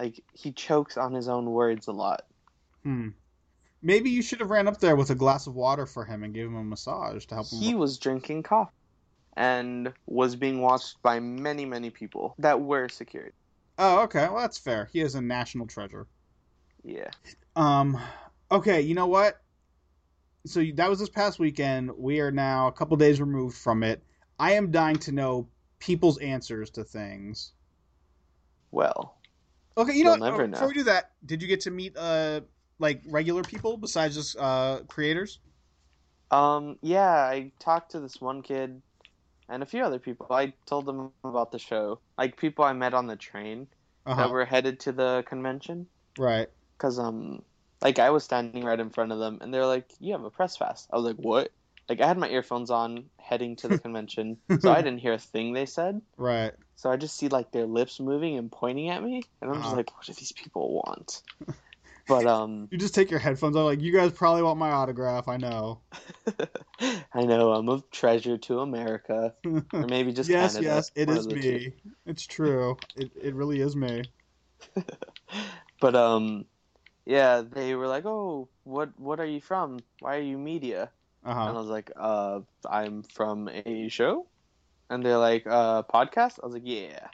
Like 0.01 0.25
he 0.33 0.51
chokes 0.53 0.97
on 0.97 1.13
his 1.13 1.29
own 1.29 1.51
words 1.51 1.87
a 1.87 1.93
lot. 1.93 2.23
Hmm. 2.85 3.09
Maybe 3.83 4.09
you 4.11 4.23
should 4.23 4.41
have 4.41 4.51
ran 4.51 4.67
up 4.67 4.81
there 4.81 4.97
with 4.97 5.11
a 5.11 5.15
glass 5.15 5.47
of 5.47 5.55
water 5.55 5.85
for 5.85 6.05
him 6.05 6.23
and 6.23 6.33
gave 6.33 6.47
him 6.47 6.57
a 6.57 6.65
massage 6.65 7.27
to 7.27 7.35
help 7.35 7.53
him. 7.53 7.59
He 7.59 7.75
was 7.75 7.99
drinking 7.99 8.43
coffee 8.43 8.73
and 9.37 9.93
was 10.07 10.37
being 10.37 10.63
watched 10.63 11.01
by 11.03 11.21
many 11.21 11.67
many 11.67 11.91
people 11.91 12.35
that 12.39 12.61
were 12.61 12.89
security. 12.89 13.37
Oh, 13.79 14.03
okay. 14.05 14.27
Well, 14.29 14.39
that's 14.39 14.59
fair. 14.59 14.89
He 14.93 15.01
is 15.01 15.15
a 15.15 15.21
national 15.21 15.67
treasure. 15.67 16.07
Yeah. 16.83 17.11
Um. 17.55 18.01
Okay. 18.51 18.81
You 18.81 18.95
know 18.95 19.07
what? 19.07 19.41
so 20.47 20.65
that 20.75 20.89
was 20.89 20.99
this 20.99 21.09
past 21.09 21.39
weekend. 21.39 21.91
We 21.97 22.21
are 22.21 22.31
now 22.31 22.69
a 22.69 22.73
couple 22.73 22.97
days 22.97 23.21
removed 23.21 23.57
from 23.57 23.83
it. 23.83 24.03
I 24.39 24.53
am 24.53 24.71
dying 24.71 24.97
to 25.01 25.13
know 25.13 25.49
people's 25.79 26.19
answers 26.19 26.71
to 26.71 26.85
things. 26.85 27.53
Well, 28.71 29.17
Okay, 29.77 29.95
you 29.95 30.05
know, 30.05 30.11
You'll 30.11 30.19
what, 30.19 30.21
never 30.25 30.47
before 30.51 30.69
know. 30.69 30.69
we 30.69 30.75
do 30.75 30.83
that, 30.85 31.13
did 31.25 31.43
you 31.43 31.49
get 31.49 31.61
to 31.61 31.71
meet 31.71 31.97
uh 31.97 32.43
like 32.79 33.03
regular 33.07 33.43
people 33.45 33.77
besides 33.77 34.15
just 34.15 34.37
uh 34.39 34.81
creators? 34.89 35.41
um, 36.31 36.79
yeah, 36.83 37.11
I 37.11 37.53
talked 37.59 37.93
to 37.93 38.01
this 38.01 38.21
one 38.21 38.43
kid 38.43 38.83
and 39.49 39.63
a 39.63 39.67
few 39.67 39.85
other 39.85 39.99
people. 39.99 40.29
I 40.31 40.55
told 40.67 40.87
them 40.87 41.13
about 41.25 41.53
the 41.53 41.59
show, 41.59 42.01
like 42.19 42.37
people 42.39 42.65
I 42.65 42.73
met 42.73 42.95
on 42.95 43.07
the 43.07 43.17
train 43.17 43.69
Uh-huh. 44.07 44.17
that 44.23 44.31
were 44.31 44.45
headed 44.45 44.81
to 44.81 44.93
the 44.93 45.25
convention. 45.29 45.89
Right. 46.19 46.49
Cause 46.79 46.99
um, 46.99 47.43
like 47.83 47.99
I 47.99 48.11
was 48.11 48.25
standing 48.25 48.65
right 48.65 48.81
in 48.81 48.91
front 48.91 49.13
of 49.13 49.19
them, 49.21 49.39
and 49.43 49.53
they're 49.55 49.67
like, 49.67 49.91
"You 50.01 50.13
have 50.13 50.25
a 50.25 50.31
press 50.31 50.57
pass." 50.59 50.89
I 50.93 50.97
was 50.97 51.07
like, 51.07 51.17
"What?" 51.17 51.53
Like 51.89 52.01
I 52.01 52.09
had 52.09 52.19
my 52.19 52.29
earphones 52.31 52.71
on, 52.71 53.11
heading 53.21 53.57
to 53.57 53.69
the 53.69 53.79
convention, 53.81 54.39
so 54.59 54.73
I 54.73 54.83
didn't 54.83 55.01
hear 55.01 55.15
a 55.15 55.19
thing 55.19 55.53
they 55.55 55.67
said. 55.67 56.03
Right. 56.17 56.55
So 56.81 56.91
I 56.91 56.97
just 56.97 57.17
see 57.19 57.29
like 57.29 57.53
their 57.53 57.67
lips 57.67 58.01
moving 58.01 58.39
and 58.39 58.51
pointing 58.51 58.89
at 58.91 59.03
me, 59.03 59.29
and 59.43 59.51
I'm 59.51 59.61
Uh-huh. 59.61 59.63
just 59.63 59.77
like, 59.77 59.95
"What 59.97 60.07
do 60.07 60.15
these 60.15 60.33
people 60.33 60.73
want?" 60.75 61.23
But 62.09 62.27
um, 62.27 62.71
You 62.71 62.79
just 62.79 62.95
take 62.95 63.11
your 63.11 63.21
headphones 63.21 63.57
off. 63.57 63.65
Like 63.65 63.81
you 63.81 63.93
guys 63.93 64.13
probably 64.13 64.43
want 64.43 64.59
my 64.59 64.71
autograph. 64.71 65.29
I 65.29 65.37
know. 65.37 65.81
I 67.15 67.25
know 67.27 67.53
I'm 67.53 67.69
a 67.69 67.83
treasure 67.91 68.39
to 68.39 68.61
America, 68.61 69.35
or 69.81 69.89
maybe 69.89 70.13
just 70.13 70.33
yes, 70.33 70.33
Canada. 70.33 70.61
yes, 70.61 70.91
it 70.95 71.11
is 71.11 71.29
me. 71.29 71.41
two. 71.41 71.73
It's 72.07 72.27
true. 72.27 72.79
It 72.97 73.13
it 73.21 73.35
really 73.35 73.61
is 73.61 73.77
me. 73.77 74.09
But 75.81 75.95
um, 75.97 76.47
yeah, 77.07 77.43
they 77.43 77.75
were 77.77 77.89
like, 77.89 78.07
"Oh, 78.07 78.51
what 78.65 78.99
what 79.01 79.21
are 79.21 79.27
you 79.27 79.41
from? 79.41 79.85
Why 80.01 80.19
are 80.19 80.23
you 80.23 80.39
media?" 80.39 80.93
Uh 81.25 81.35
And 81.47 81.57
I 81.57 81.61
was 81.61 81.69
like, 81.69 81.93
uh, 81.97 82.43
I'm 82.71 83.03
from 83.05 83.49
a 83.49 83.89
show. 83.89 84.29
And 84.91 85.05
they're 85.05 85.19
like, 85.19 85.47
uh, 85.47 85.85
podcast? 85.85 86.41
I 86.43 86.47
was 86.47 86.55
like, 86.55 86.65
yeah. 86.67 87.09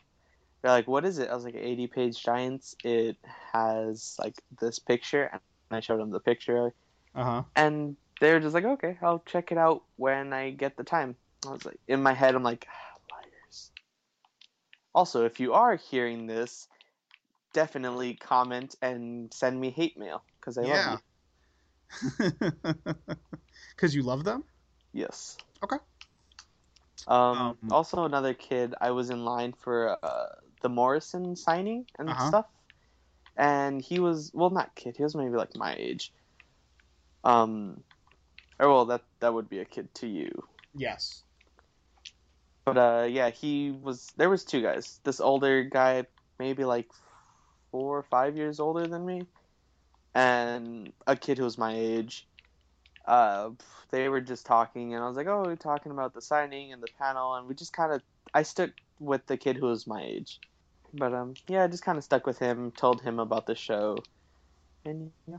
They're 0.63 0.73
like, 0.73 0.89
what 0.89 1.05
is 1.05 1.19
it? 1.19 1.31
I 1.31 1.35
was 1.35 1.45
like, 1.45 1.57
80 1.57 1.87
page 1.89 2.23
giants. 2.23 2.75
It 2.85 3.19
has 3.53 4.17
like 4.19 4.35
this 4.61 4.81
picture. 4.81 5.31
And 5.33 5.41
I 5.43 5.81
showed 5.81 6.01
them 6.01 6.11
the 6.11 6.21
picture. 6.21 6.73
Uh 7.15 7.25
huh. 7.25 7.43
And 7.57 7.97
they're 8.21 8.41
just 8.41 8.55
like, 8.55 8.65
okay, 8.65 8.99
I'll 9.03 9.23
check 9.27 9.53
it 9.53 9.59
out 9.59 9.83
when 9.97 10.33
I 10.33 10.51
get 10.51 10.77
the 10.77 10.85
time. 10.85 11.17
I 11.47 11.53
was 11.53 11.65
like, 11.65 11.81
in 11.89 12.03
my 12.03 12.15
head, 12.15 12.35
I'm 12.35 12.43
like, 12.43 12.67
ah, 12.69 12.99
liars. 13.13 13.73
Also, 14.95 15.25
if 15.25 15.41
you 15.41 15.53
are 15.55 15.77
hearing 15.77 16.27
this, 16.27 16.69
definitely 17.53 18.15
comment 18.15 18.75
and 18.83 19.33
send 19.33 19.61
me 19.61 19.71
hate 19.71 19.99
mail 19.99 20.23
because 20.41 20.59
I 20.59 20.63
Yeah. 20.63 20.97
love 20.97 20.99
you. 20.99 20.99
Because 23.77 23.95
you 23.95 24.03
love 24.03 24.25
them. 24.25 24.45
Yes. 24.93 25.37
Okay. 25.63 25.77
Um, 27.07 27.39
Um, 27.39 27.59
also, 27.71 28.05
another 28.05 28.35
kid. 28.35 28.75
I 28.81 28.91
was 28.91 29.11
in 29.11 29.25
line 29.25 29.53
for 29.53 29.97
uh, 30.03 30.27
the 30.63 30.69
Morrison 30.69 31.37
signing 31.37 31.87
and 31.99 32.09
Uh-huh. 32.11 32.29
stuff, 32.29 32.47
and 33.37 33.81
he 33.83 33.99
was 34.01 34.31
well, 34.35 34.51
not 34.51 34.75
kid. 34.75 34.97
He 34.97 35.03
was 35.03 35.15
maybe 35.15 35.37
like 35.37 35.57
my 35.57 35.75
age. 35.75 36.13
Um, 37.25 37.83
or 38.59 38.69
well, 38.69 38.87
that 38.87 39.03
that 39.21 39.35
would 39.35 39.49
be 39.49 39.61
a 39.61 39.65
kid 39.65 39.93
to 39.97 40.07
you. 40.07 40.31
Yes. 40.75 41.23
But 42.65 42.77
uh, 42.79 43.07
yeah, 43.09 43.31
he 43.31 43.71
was. 43.71 44.13
There 44.17 44.31
was 44.31 44.45
two 44.45 44.63
guys. 44.63 45.01
This 45.05 45.21
older 45.21 45.63
guy, 45.65 46.07
maybe 46.39 46.65
like 46.65 46.89
four 47.71 47.99
or 47.99 48.03
five 48.03 48.37
years 48.37 48.59
older 48.61 48.87
than 48.87 49.07
me, 49.07 49.27
and 50.15 50.93
a 51.07 51.17
kid 51.17 51.39
who 51.39 51.45
was 51.45 51.59
my 51.59 51.75
age. 51.75 52.27
Uh, 53.07 53.51
they 53.91 54.09
were 54.09 54.21
just 54.21 54.47
talking, 54.47 54.95
and 54.95 55.03
I 55.05 55.07
was 55.09 55.17
like, 55.17 55.27
"Oh, 55.29 55.43
we're 55.45 55.57
talking 55.57 55.93
about 55.93 56.13
the 56.15 56.21
signing 56.21 56.73
and 56.73 56.83
the 56.83 56.89
panel," 56.99 57.35
and 57.35 57.47
we 57.49 57.55
just 57.55 57.73
kind 57.73 57.93
of. 57.93 58.03
I 58.35 58.43
stuck 58.43 58.71
with 58.99 59.25
the 59.27 59.37
kid 59.37 59.57
who 59.57 59.67
was 59.67 59.87
my 59.87 60.03
age, 60.03 60.41
but 60.93 61.15
um, 61.15 61.35
yeah, 61.49 61.65
I 61.65 61.69
just 61.69 61.85
kind 61.85 61.97
of 61.99 62.05
stuck 62.05 62.27
with 62.27 62.39
him. 62.39 62.73
Told 62.73 63.01
him 63.01 63.19
about 63.21 63.47
the 63.47 63.55
show, 63.55 63.97
and 64.85 65.13
yeah, 65.29 65.37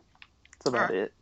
that's 0.54 0.68
about 0.68 0.82
Alright. 0.92 0.96
it. 0.96 1.14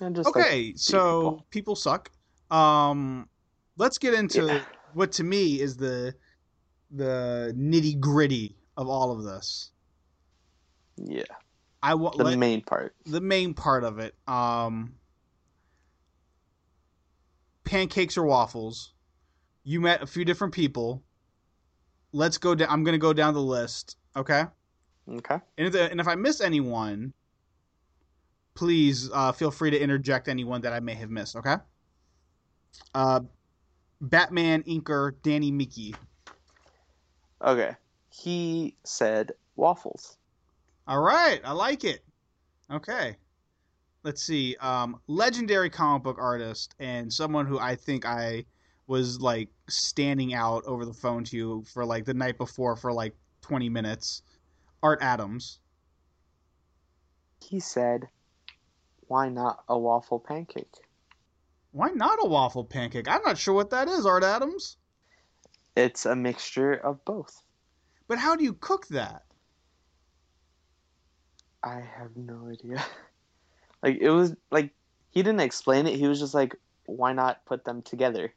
And 0.00 0.16
just 0.16 0.34
like, 0.34 0.44
Okay, 0.44 0.74
so 0.76 1.20
people. 1.20 1.46
people 1.50 1.76
suck. 1.76 2.10
Um, 2.50 3.28
let's 3.76 3.98
get 3.98 4.14
into 4.14 4.46
Yeah. 4.46 4.60
what 4.94 5.12
to 5.12 5.24
me 5.24 5.60
is 5.60 5.76
the 5.76 6.14
the 6.90 7.54
nitty 7.56 8.00
gritty 8.00 8.56
of 8.76 8.88
all 8.88 9.12
of 9.12 9.22
this. 9.22 9.70
yeah, 10.96 11.22
I 11.82 11.94
want 11.94 12.18
the 12.18 12.36
main 12.36 12.62
part. 12.62 12.94
the 13.06 13.20
main 13.20 13.54
part 13.54 13.84
of 13.84 13.98
it. 14.00 14.14
Um, 14.26 14.94
pancakes 17.64 18.16
or 18.16 18.24
waffles. 18.24 18.92
You 19.64 19.80
met 19.80 20.02
a 20.02 20.06
few 20.06 20.24
different 20.24 20.54
people. 20.54 21.02
Let's 22.12 22.38
go 22.38 22.54
down. 22.54 22.68
I'm 22.70 22.84
gonna 22.84 22.98
go 22.98 23.12
down 23.12 23.34
the 23.34 23.40
list. 23.40 23.96
Okay. 24.16 24.44
Okay. 25.08 25.38
And 25.58 25.68
if, 25.68 25.74
and 25.74 26.00
if 26.00 26.08
I 26.08 26.14
miss 26.14 26.40
anyone, 26.40 27.12
please 28.54 29.10
uh, 29.12 29.32
feel 29.32 29.50
free 29.50 29.70
to 29.70 29.80
interject 29.80 30.28
anyone 30.28 30.60
that 30.62 30.72
I 30.72 30.80
may 30.80 30.94
have 30.94 31.10
missed. 31.10 31.36
Okay. 31.36 31.56
Uh, 32.94 33.20
Batman 34.00 34.62
inker 34.64 35.14
Danny 35.22 35.50
Miki. 35.50 35.94
Okay. 37.40 37.76
He 38.10 38.76
said 38.84 39.32
waffles. 39.56 40.16
All 40.86 41.00
right, 41.00 41.40
I 41.44 41.52
like 41.52 41.84
it. 41.84 42.04
Okay. 42.70 43.16
Let's 44.04 44.22
see. 44.22 44.56
Um, 44.56 45.00
legendary 45.06 45.70
comic 45.70 46.02
book 46.02 46.18
artist 46.18 46.74
and 46.80 47.12
someone 47.12 47.46
who 47.46 47.58
I 47.58 47.76
think 47.76 48.04
I 48.04 48.44
was 48.88 49.20
like 49.20 49.48
standing 49.68 50.34
out 50.34 50.64
over 50.64 50.84
the 50.84 50.92
phone 50.92 51.24
to 51.24 51.36
you 51.36 51.64
for 51.72 51.84
like 51.84 52.04
the 52.04 52.14
night 52.14 52.36
before 52.36 52.76
for 52.76 52.92
like 52.92 53.14
20 53.42 53.68
minutes. 53.68 54.22
Art 54.82 54.98
Adams. 55.00 55.60
He 57.40 57.60
said, 57.60 58.08
"Why 59.06 59.28
not 59.28 59.62
a 59.68 59.78
waffle 59.78 60.18
pancake?" 60.18 60.74
Why 61.70 61.90
not 61.90 62.18
a 62.20 62.26
waffle 62.26 62.64
pancake? 62.64 63.08
I'm 63.08 63.22
not 63.22 63.38
sure 63.38 63.54
what 63.54 63.70
that 63.70 63.88
is, 63.88 64.04
Art 64.04 64.24
Adams. 64.24 64.76
It's 65.76 66.04
a 66.04 66.14
mixture 66.16 66.74
of 66.74 67.04
both. 67.04 67.42
But 68.08 68.18
how 68.18 68.36
do 68.36 68.44
you 68.44 68.52
cook 68.52 68.88
that? 68.88 69.22
I 71.62 71.80
have 71.80 72.16
no 72.16 72.48
idea. 72.50 72.84
like 73.82 73.98
it 74.00 74.10
was 74.10 74.34
like 74.50 74.72
he 75.10 75.22
didn't 75.22 75.40
explain 75.40 75.86
it. 75.86 75.96
He 75.96 76.06
was 76.08 76.20
just 76.20 76.34
like, 76.34 76.54
"Why 76.86 77.12
not 77.12 77.44
put 77.44 77.64
them 77.64 77.82
together?" 77.82 78.34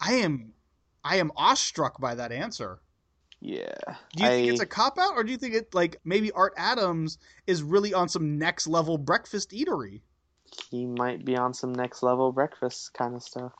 I 0.00 0.14
am 0.14 0.52
I 1.04 1.16
am 1.16 1.32
awestruck 1.36 2.00
by 2.00 2.14
that 2.14 2.32
answer. 2.32 2.80
Yeah. 3.40 3.74
Do 4.16 4.24
you 4.24 4.30
think 4.30 4.48
I- 4.48 4.50
it's 4.52 4.60
a 4.60 4.66
cop 4.66 4.98
out 4.98 5.14
or 5.16 5.24
do 5.24 5.30
you 5.32 5.38
think 5.38 5.54
it 5.54 5.74
like 5.74 6.00
maybe 6.04 6.32
Art 6.32 6.54
Adams 6.56 7.18
is 7.46 7.62
really 7.62 7.92
on 7.92 8.08
some 8.08 8.38
next 8.38 8.66
level 8.66 8.98
breakfast 8.98 9.50
eatery? 9.50 10.02
He 10.70 10.86
might 10.86 11.24
be 11.24 11.36
on 11.36 11.52
some 11.52 11.72
next 11.74 12.02
level 12.02 12.32
breakfast 12.32 12.94
kind 12.94 13.14
of 13.14 13.22
stuff. 13.22 13.52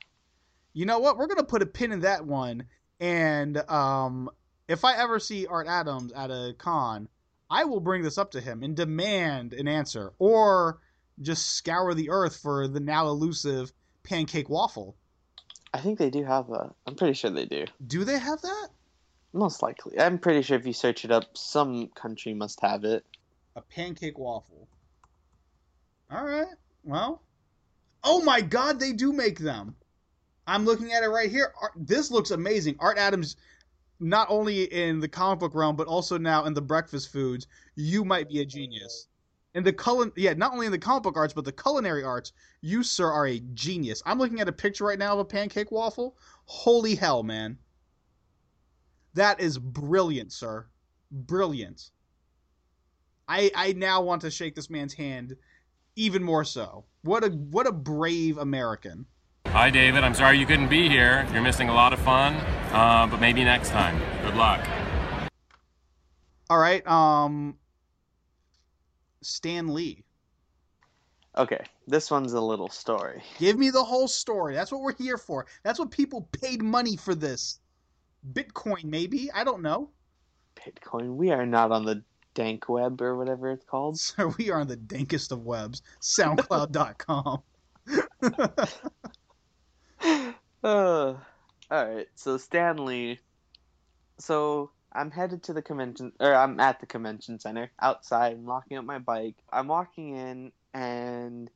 You 0.72 0.86
know 0.86 0.98
what? 0.98 1.16
We're 1.18 1.26
gonna 1.26 1.44
put 1.44 1.62
a 1.62 1.66
pin 1.66 1.92
in 1.92 2.00
that 2.00 2.24
one. 2.26 2.64
And 3.00 3.58
um, 3.70 4.30
if 4.68 4.84
I 4.84 4.96
ever 4.96 5.18
see 5.18 5.46
Art 5.46 5.66
Adams 5.66 6.12
at 6.12 6.30
a 6.30 6.54
con, 6.58 7.08
I 7.50 7.64
will 7.64 7.80
bring 7.80 8.02
this 8.02 8.18
up 8.18 8.30
to 8.32 8.40
him 8.40 8.62
and 8.62 8.76
demand 8.76 9.52
an 9.52 9.68
answer, 9.68 10.12
or 10.18 10.78
just 11.20 11.52
scour 11.52 11.94
the 11.94 12.10
earth 12.10 12.36
for 12.36 12.66
the 12.66 12.80
now 12.80 13.06
elusive 13.08 13.72
pancake 14.02 14.48
waffle. 14.48 14.96
I 15.72 15.78
think 15.78 15.98
they 15.98 16.10
do 16.10 16.24
have 16.24 16.48
that. 16.48 16.70
I'm 16.86 16.94
pretty 16.94 17.14
sure 17.14 17.30
they 17.30 17.46
do. 17.46 17.64
Do 17.86 18.04
they 18.04 18.18
have 18.18 18.40
that? 18.42 18.68
Most 19.32 19.62
likely. 19.62 19.98
I'm 19.98 20.18
pretty 20.18 20.42
sure 20.42 20.56
if 20.56 20.66
you 20.66 20.72
search 20.72 21.04
it 21.04 21.10
up, 21.10 21.36
some 21.36 21.88
country 21.88 22.34
must 22.34 22.60
have 22.60 22.84
it. 22.84 23.04
A 23.56 23.60
pancake 23.60 24.18
waffle. 24.18 24.68
All 26.10 26.24
right. 26.24 26.46
Well. 26.84 27.22
Oh 28.04 28.22
my 28.22 28.40
God, 28.40 28.78
they 28.78 28.92
do 28.92 29.12
make 29.12 29.38
them. 29.38 29.74
I'm 30.46 30.64
looking 30.64 30.92
at 30.92 31.02
it 31.02 31.08
right 31.08 31.30
here. 31.30 31.52
Art, 31.60 31.72
this 31.74 32.10
looks 32.10 32.30
amazing. 32.30 32.76
Art 32.78 32.98
Adams, 32.98 33.36
not 34.00 34.28
only 34.30 34.64
in 34.64 35.00
the 35.00 35.08
comic 35.08 35.40
book 35.40 35.54
realm, 35.54 35.76
but 35.76 35.86
also 35.86 36.18
now 36.18 36.44
in 36.44 36.54
the 36.54 36.62
breakfast 36.62 37.12
foods. 37.12 37.46
You 37.74 38.04
might 38.04 38.28
be 38.28 38.40
a 38.40 38.44
genius. 38.44 39.08
In 39.54 39.62
the 39.62 39.72
culin, 39.72 40.12
yeah, 40.16 40.32
not 40.32 40.52
only 40.52 40.66
in 40.66 40.72
the 40.72 40.78
comic 40.78 41.04
book 41.04 41.16
arts, 41.16 41.32
but 41.32 41.44
the 41.44 41.52
culinary 41.52 42.02
arts. 42.02 42.32
You, 42.60 42.82
sir, 42.82 43.10
are 43.10 43.26
a 43.26 43.40
genius. 43.54 44.02
I'm 44.04 44.18
looking 44.18 44.40
at 44.40 44.48
a 44.48 44.52
picture 44.52 44.84
right 44.84 44.98
now 44.98 45.12
of 45.12 45.20
a 45.20 45.24
pancake 45.24 45.70
waffle. 45.70 46.16
Holy 46.46 46.96
hell, 46.96 47.22
man! 47.22 47.58
That 49.14 49.40
is 49.40 49.58
brilliant, 49.58 50.32
sir. 50.32 50.66
Brilliant. 51.10 51.90
I 53.28 53.50
I 53.54 53.72
now 53.72 54.02
want 54.02 54.22
to 54.22 54.30
shake 54.30 54.56
this 54.56 54.70
man's 54.70 54.94
hand 54.94 55.36
even 55.96 56.22
more 56.22 56.44
so. 56.44 56.84
What 57.02 57.22
a 57.24 57.28
what 57.28 57.66
a 57.66 57.72
brave 57.72 58.38
American. 58.38 59.06
Hi, 59.54 59.70
David. 59.70 60.02
I'm 60.02 60.14
sorry 60.14 60.36
you 60.40 60.46
couldn't 60.46 60.66
be 60.66 60.88
here. 60.88 61.24
You're 61.32 61.40
missing 61.40 61.68
a 61.68 61.72
lot 61.72 61.92
of 61.92 62.00
fun, 62.00 62.34
uh, 62.72 63.06
but 63.06 63.20
maybe 63.20 63.44
next 63.44 63.70
time. 63.70 63.96
Good 64.24 64.34
luck. 64.34 64.66
All 66.50 66.58
right, 66.58 66.84
um 66.88 67.56
Stan 69.22 69.72
Lee. 69.72 70.02
Okay, 71.38 71.60
this 71.86 72.10
one's 72.10 72.32
a 72.32 72.40
little 72.40 72.68
story. 72.68 73.22
Give 73.38 73.56
me 73.56 73.70
the 73.70 73.84
whole 73.84 74.08
story. 74.08 74.54
That's 74.54 74.72
what 74.72 74.80
we're 74.80 74.96
here 74.96 75.18
for. 75.18 75.46
That's 75.62 75.78
what 75.78 75.92
people 75.92 76.28
paid 76.32 76.60
money 76.60 76.96
for 76.96 77.14
this. 77.14 77.60
Bitcoin, 78.32 78.82
maybe. 78.86 79.30
I 79.30 79.44
don't 79.44 79.62
know. 79.62 79.90
Bitcoin. 80.56 81.14
We 81.14 81.30
are 81.30 81.46
not 81.46 81.70
on 81.70 81.84
the 81.84 82.02
dank 82.34 82.68
web 82.68 83.00
or 83.00 83.16
whatever 83.16 83.52
it's 83.52 83.64
called. 83.64 84.00
So 84.00 84.34
we 84.38 84.50
are 84.50 84.58
on 84.58 84.66
the 84.66 84.76
dankest 84.76 85.30
of 85.30 85.46
webs, 85.46 85.82
SoundCloud.com. 86.00 87.42
Uh, 90.62 91.16
all 91.70 91.86
right. 91.86 92.06
So 92.14 92.38
Stan 92.38 92.86
Lee. 92.86 93.18
So 94.18 94.70
I'm 94.90 95.10
headed 95.10 95.42
to 95.42 95.52
the 95.52 95.60
convention, 95.60 96.12
or 96.18 96.34
I'm 96.34 96.58
at 96.58 96.80
the 96.80 96.86
convention 96.86 97.38
center 97.38 97.70
outside. 97.78 98.32
I'm 98.32 98.46
locking 98.46 98.78
up 98.78 98.86
my 98.86 98.98
bike. 98.98 99.36
I'm 99.52 99.68
walking 99.68 100.16
in, 100.16 100.52
and 100.72 101.50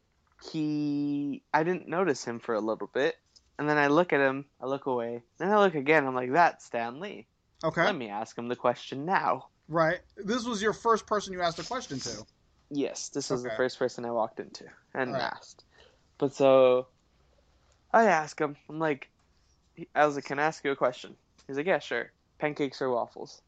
he. 0.52 1.42
I 1.54 1.62
didn't 1.62 1.88
notice 1.88 2.22
him 2.22 2.38
for 2.38 2.54
a 2.54 2.60
little 2.60 2.90
bit, 2.92 3.14
and 3.58 3.66
then 3.66 3.78
I 3.78 3.86
look 3.86 4.12
at 4.12 4.20
him. 4.20 4.44
I 4.60 4.66
look 4.66 4.84
away. 4.84 5.22
Then 5.38 5.50
I 5.50 5.58
look 5.58 5.74
again. 5.74 6.06
I'm 6.06 6.14
like, 6.14 6.32
that's 6.32 6.66
Stan 6.66 7.00
Lee. 7.00 7.26
Okay. 7.64 7.84
Let 7.84 7.96
me 7.96 8.10
ask 8.10 8.36
him 8.36 8.48
the 8.48 8.56
question 8.56 9.06
now. 9.06 9.46
Right. 9.68 10.00
This 10.18 10.44
was 10.44 10.60
your 10.60 10.74
first 10.74 11.06
person 11.06 11.32
you 11.32 11.40
asked 11.40 11.58
a 11.58 11.64
question 11.64 11.98
to. 12.00 12.26
Yes, 12.70 13.08
this 13.08 13.30
was 13.30 13.40
Okay. 13.40 13.48
the 13.50 13.56
first 13.56 13.78
person 13.78 14.04
I 14.04 14.10
walked 14.10 14.38
into 14.38 14.64
and 14.92 15.12
Alright. 15.14 15.32
asked. 15.32 15.64
But 16.18 16.34
so 16.34 16.88
I 17.92 18.04
ask 18.04 18.38
him, 18.40 18.56
I'm 18.68 18.78
like, 18.78 19.08
I 19.94 20.06
was 20.06 20.14
like, 20.14 20.24
can 20.24 20.38
I 20.38 20.44
ask 20.44 20.64
you 20.64 20.72
a 20.72 20.76
question? 20.76 21.16
He's 21.46 21.56
like, 21.56 21.66
yeah, 21.66 21.78
sure. 21.78 22.10
Pancakes 22.38 22.82
or 22.82 22.90
waffles? 22.90 23.42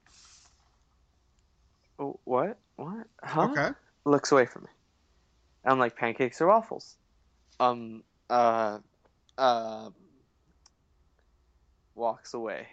Oh, 1.98 2.18
what? 2.24 2.58
What? 2.76 3.06
Huh? 3.22 3.48
Okay. 3.48 3.68
Looks 4.04 4.32
away 4.32 4.46
from 4.46 4.62
me. 4.62 4.68
I'm 5.64 5.78
like, 5.78 5.96
pancakes 5.96 6.40
or 6.40 6.46
waffles? 6.46 6.96
Um, 7.58 8.02
uh, 8.30 8.78
uh, 9.36 9.90
walks 11.94 12.32
away. 12.32 12.68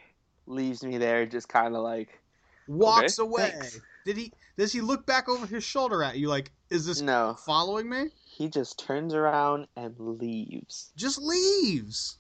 Leaves 0.46 0.84
me 0.84 0.98
there, 0.98 1.26
just 1.26 1.50
kind 1.50 1.76
of 1.76 1.84
like, 1.84 2.22
Walks 2.68 3.18
Okay, 3.18 3.24
away. 3.24 3.52
thanks. 3.52 3.80
Did 4.06 4.18
he? 4.18 4.34
Does 4.58 4.74
he 4.74 4.82
look 4.82 5.06
back 5.06 5.30
over 5.30 5.46
his 5.46 5.64
shoulder 5.64 6.04
at 6.04 6.18
you 6.18 6.28
like, 6.30 6.52
is 6.70 6.86
this 6.86 7.02
no. 7.02 7.38
following 7.46 7.90
me? 7.90 8.08
He 8.26 8.50
just 8.50 8.80
turns 8.80 9.14
around 9.14 9.68
and 9.76 9.96
leaves. 10.00 10.92
Just 10.96 11.20
leaves. 11.20 12.18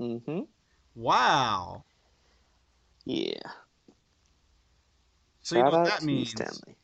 Mm 0.00 0.24
hmm. 0.24 0.40
Wow. 0.94 1.84
Yeah. 3.04 3.34
So 5.42 5.56
you 5.56 5.64
know 5.64 5.70
what 5.70 5.86
that 5.86 6.02
means? 6.02 6.30
Stan 6.30 6.48
Lee. 6.66 6.74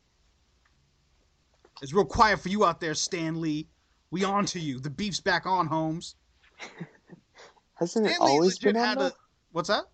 It's 1.81 1.93
real 1.93 2.05
quiet 2.05 2.39
for 2.39 2.49
you 2.49 2.65
out 2.65 2.81
there, 2.81 2.93
Stan 2.93 3.39
Lee. 3.39 3.67
We 4.11 4.23
on 4.23 4.45
to 4.47 4.59
you. 4.59 4.79
The 4.79 4.89
beef's 4.89 5.19
back 5.19 5.45
on, 5.45 5.67
Holmes. 5.67 6.15
Hasn't 7.75 8.07
it 8.07 8.15
Stan 8.15 8.27
Lee 8.27 8.31
always 8.31 8.59
been 8.59 8.75
on? 8.75 8.83
had 8.83 8.97
a. 8.97 9.13
What's 9.51 9.69
that? 9.69 9.85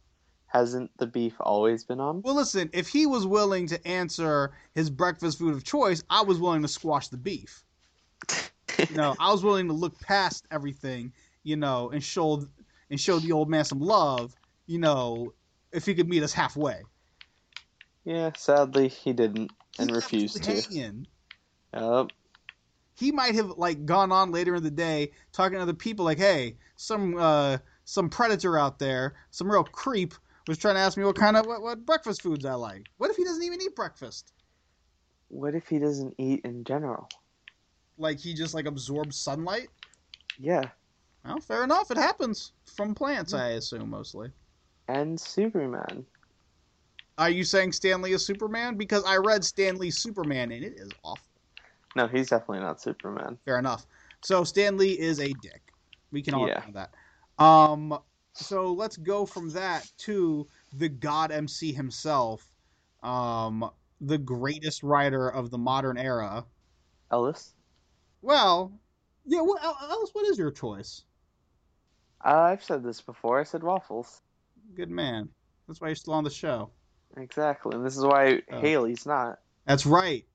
Hasn't 0.53 0.95
the 1.00 1.07
beef 1.07 1.33
always 1.39 1.83
been 1.83 2.00
on? 2.00 2.22
Well, 2.22 2.36
listen. 2.36 2.69
If 2.74 2.88
he 2.88 3.07
was 3.07 3.25
willing 3.25 3.65
to 3.67 3.88
answer 3.88 4.51
his 4.75 4.91
breakfast 4.91 5.39
food 5.39 5.55
of 5.55 5.63
choice, 5.63 6.03
I 6.12 6.22
was 6.22 6.39
willing 6.39 6.62
to 6.62 6.67
squash 6.67 7.07
the 7.07 7.17
beef. 7.17 7.63
You 8.89 8.95
know, 8.95 9.15
I 9.19 9.31
was 9.31 9.43
willing 9.43 9.67
to 9.67 9.74
look 9.74 10.00
past 10.00 10.45
everything. 10.50 11.13
You 11.43 11.57
know, 11.57 11.89
and 11.91 12.03
show 12.03 12.48
and 12.89 13.00
show 13.00 13.19
the 13.19 13.31
old 13.31 13.50
man 13.50 13.65
some 13.65 13.79
love. 13.79 14.36
You 14.65 14.79
know, 14.79 15.33
if 15.72 15.86
he 15.86 15.93
could 15.93 16.10
meet 16.10 16.24
us 16.24 16.33
halfway. 16.33 16.81
yeah, 18.03 18.31
sadly 18.36 18.88
he 18.88 19.13
didn't 19.13 19.51
and 19.79 19.89
He 19.89 19.95
refused 19.95 20.43
to. 20.43 21.05
Yep. 21.74 22.12
he 22.95 23.12
might 23.12 23.36
have 23.36 23.50
like 23.57 23.86
gone 23.86 24.12
on 24.12 24.31
later 24.31 24.55
in 24.55 24.63
the 24.63 24.72
day 24.72 25.12
talking 25.31 25.57
to 25.57 25.62
other 25.62 25.74
people 25.74 26.05
like 26.05 26.19
hey 26.19 26.57
some 26.75 27.17
uh 27.17 27.57
some 27.86 28.10
predator 28.10 28.57
out 28.57 28.80
there 28.80 29.15
some 29.32 29.51
real 29.51 29.63
creep 29.63 30.13
was 30.47 30.58
trying 30.58 30.75
to 30.75 30.82
ask 30.82 30.97
me 30.97 31.03
what 31.03 31.15
kind 31.15 31.38
of 31.38 31.45
what, 31.45 31.62
what 31.62 31.86
breakfast 31.86 32.21
foods 32.21 32.45
i 32.45 32.53
like. 32.53 32.84
What 32.97 33.10
if 33.10 33.15
he 33.17 33.23
doesn't 33.23 33.43
even 33.43 33.62
eat 33.62 33.75
breakfast? 33.75 34.34
What 35.29 35.56
if 35.56 35.67
he 35.67 35.79
doesn't 35.79 36.15
eat 36.17 36.41
in 36.45 36.63
general? 36.63 37.10
like 37.97 38.19
he 38.19 38.34
just 38.34 38.53
like 38.53 38.65
absorbs 38.65 39.17
sunlight? 39.17 39.69
Yeah. 40.39 40.69
well 41.23 41.39
fair 41.39 41.63
enough. 41.63 41.91
It 41.91 41.97
happens 41.97 42.53
from 42.75 42.95
plants 42.95 43.34
i 43.34 43.49
assume 43.49 43.89
mostly. 43.89 44.32
And 44.88 45.19
Superman. 45.19 46.06
are 47.17 47.29
you 47.29 47.43
saying 47.43 47.71
Stan 47.71 48.01
Lee 48.01 48.13
is 48.13 48.25
superman? 48.25 48.75
Because 48.75 49.03
i 49.06 49.15
read 49.17 49.43
Stan 49.43 49.77
Lee 49.77 49.91
superman 49.91 50.51
and 50.51 50.63
it 50.63 50.73
is 50.75 50.91
awful. 51.03 51.27
No, 51.95 52.08
he's 52.08 52.29
definitely 52.29 52.60
not 52.60 52.82
Superman. 52.82 53.38
fair 53.45 53.60
enough. 53.60 53.86
So 54.23 54.43
Stan 54.43 54.77
Lee 54.77 54.99
is 54.99 55.19
a 55.19 55.34
dick. 55.34 55.62
We 56.12 56.21
can 56.21 56.34
all 56.34 56.45
Yeah. 56.47 56.58
agree 56.58 56.67
on 56.67 56.73
that. 56.73 57.43
Um 57.43 57.99
so 58.34 58.74
let's 58.74 58.98
go 58.98 59.26
from 59.26 59.50
that 59.52 59.88
to 59.98 60.48
the 60.78 60.89
god 60.89 61.32
mc 61.32 61.72
himself 61.72 62.43
um 63.04 63.69
the 64.02 64.17
greatest 64.17 64.84
writer 64.84 65.30
of 65.30 65.50
the 65.52 65.58
modern 65.58 65.98
era 65.98 66.43
Ellis. 67.12 67.54
well 68.22 68.72
yeah 69.26 69.41
what 69.41 69.63
else 69.63 70.10
what 70.13 70.26
is 70.28 70.38
your 70.38 70.52
choice 70.52 71.04
Uh, 72.26 72.39
I've 72.39 72.63
said 72.63 72.84
this 72.84 73.02
before. 73.02 73.39
I 73.39 73.43
said 73.43 73.63
waffles. 73.63 74.22
good 74.76 74.89
man 74.89 75.30
that's 75.67 75.80
why 75.80 75.88
you're 75.89 75.96
still 75.96 76.13
on 76.13 76.24
the 76.24 76.30
show 76.30 76.69
Exactly. 77.15 77.76
And 77.76 77.86
this 77.86 77.96
is 77.96 78.04
why 78.04 78.41
Oh. 78.52 78.60
Haley's 78.60 79.06
not. 79.06 79.39
that's 79.67 79.86
right 79.86 80.26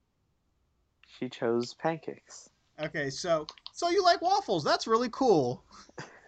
She 1.18 1.28
chose 1.28 1.74
pancakes. 1.74 2.50
okay 2.80 3.10
so 3.10 3.46
so 3.72 3.88
you 3.90 4.04
like 4.04 4.22
waffles 4.22 4.62
that's 4.62 4.86
really 4.86 5.08
cool 5.10 5.64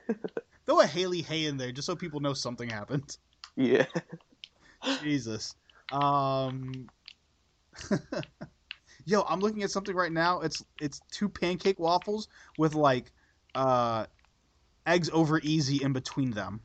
throw 0.71 0.81
a 0.81 0.87
haley 0.87 1.23
hay 1.23 1.47
in 1.47 1.57
there 1.57 1.73
just 1.73 1.87
so 1.87 1.97
people 1.97 2.21
know 2.21 2.33
something 2.33 2.69
happened 2.69 3.17
Yeah. 3.57 3.87
Jesus. 5.03 5.55
Um 5.91 6.89
Yo, 9.05 9.23
I'm 9.23 9.41
looking 9.41 9.63
at 9.63 9.71
something 9.71 9.97
right 9.97 10.13
now. 10.13 10.41
It's 10.41 10.65
it's 10.81 11.01
two 11.11 11.29
pancake 11.29 11.81
waffles 11.81 12.29
with 12.57 12.75
like 12.75 13.11
uh 13.55 14.07
eggs 14.87 15.11
over 15.13 15.41
easy 15.43 15.83
in 15.83 15.93
between 15.93 16.31
them. 16.31 16.61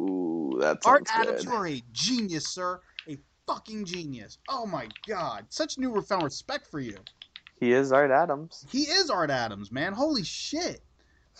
Ooh, 0.00 0.56
that's 0.60 0.86
Art 0.86 1.06
Adams, 1.14 1.44
you 1.44 1.52
are 1.52 1.66
a 1.66 1.82
genius, 1.92 2.48
sir. 2.48 2.80
A 3.08 3.18
fucking 3.46 3.84
genius. 3.84 4.38
Oh 4.48 4.64
my 4.66 4.88
god. 5.06 5.46
Such 5.50 5.76
newfound 5.76 6.24
respect 6.24 6.66
for 6.70 6.80
you. 6.80 6.98
He 7.60 7.72
is 7.72 7.92
Art 7.92 8.10
Adams. 8.10 8.66
He 8.70 8.82
is 8.84 9.10
Art 9.10 9.30
Adams, 9.30 9.70
man. 9.70 9.92
Holy 9.92 10.24
shit. 10.24 10.82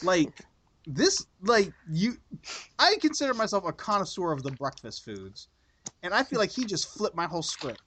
Like 0.02 0.44
this 0.86 1.26
like 1.42 1.72
you 1.88 2.16
I 2.78 2.96
consider 3.00 3.34
myself 3.34 3.64
a 3.66 3.72
connoisseur 3.72 4.32
of 4.32 4.42
the 4.42 4.50
breakfast 4.52 5.04
foods. 5.04 5.48
And 6.02 6.12
I 6.12 6.22
feel 6.22 6.38
like 6.38 6.50
he 6.50 6.64
just 6.64 6.88
flipped 6.88 7.16
my 7.16 7.26
whole 7.26 7.42
script. 7.42 7.80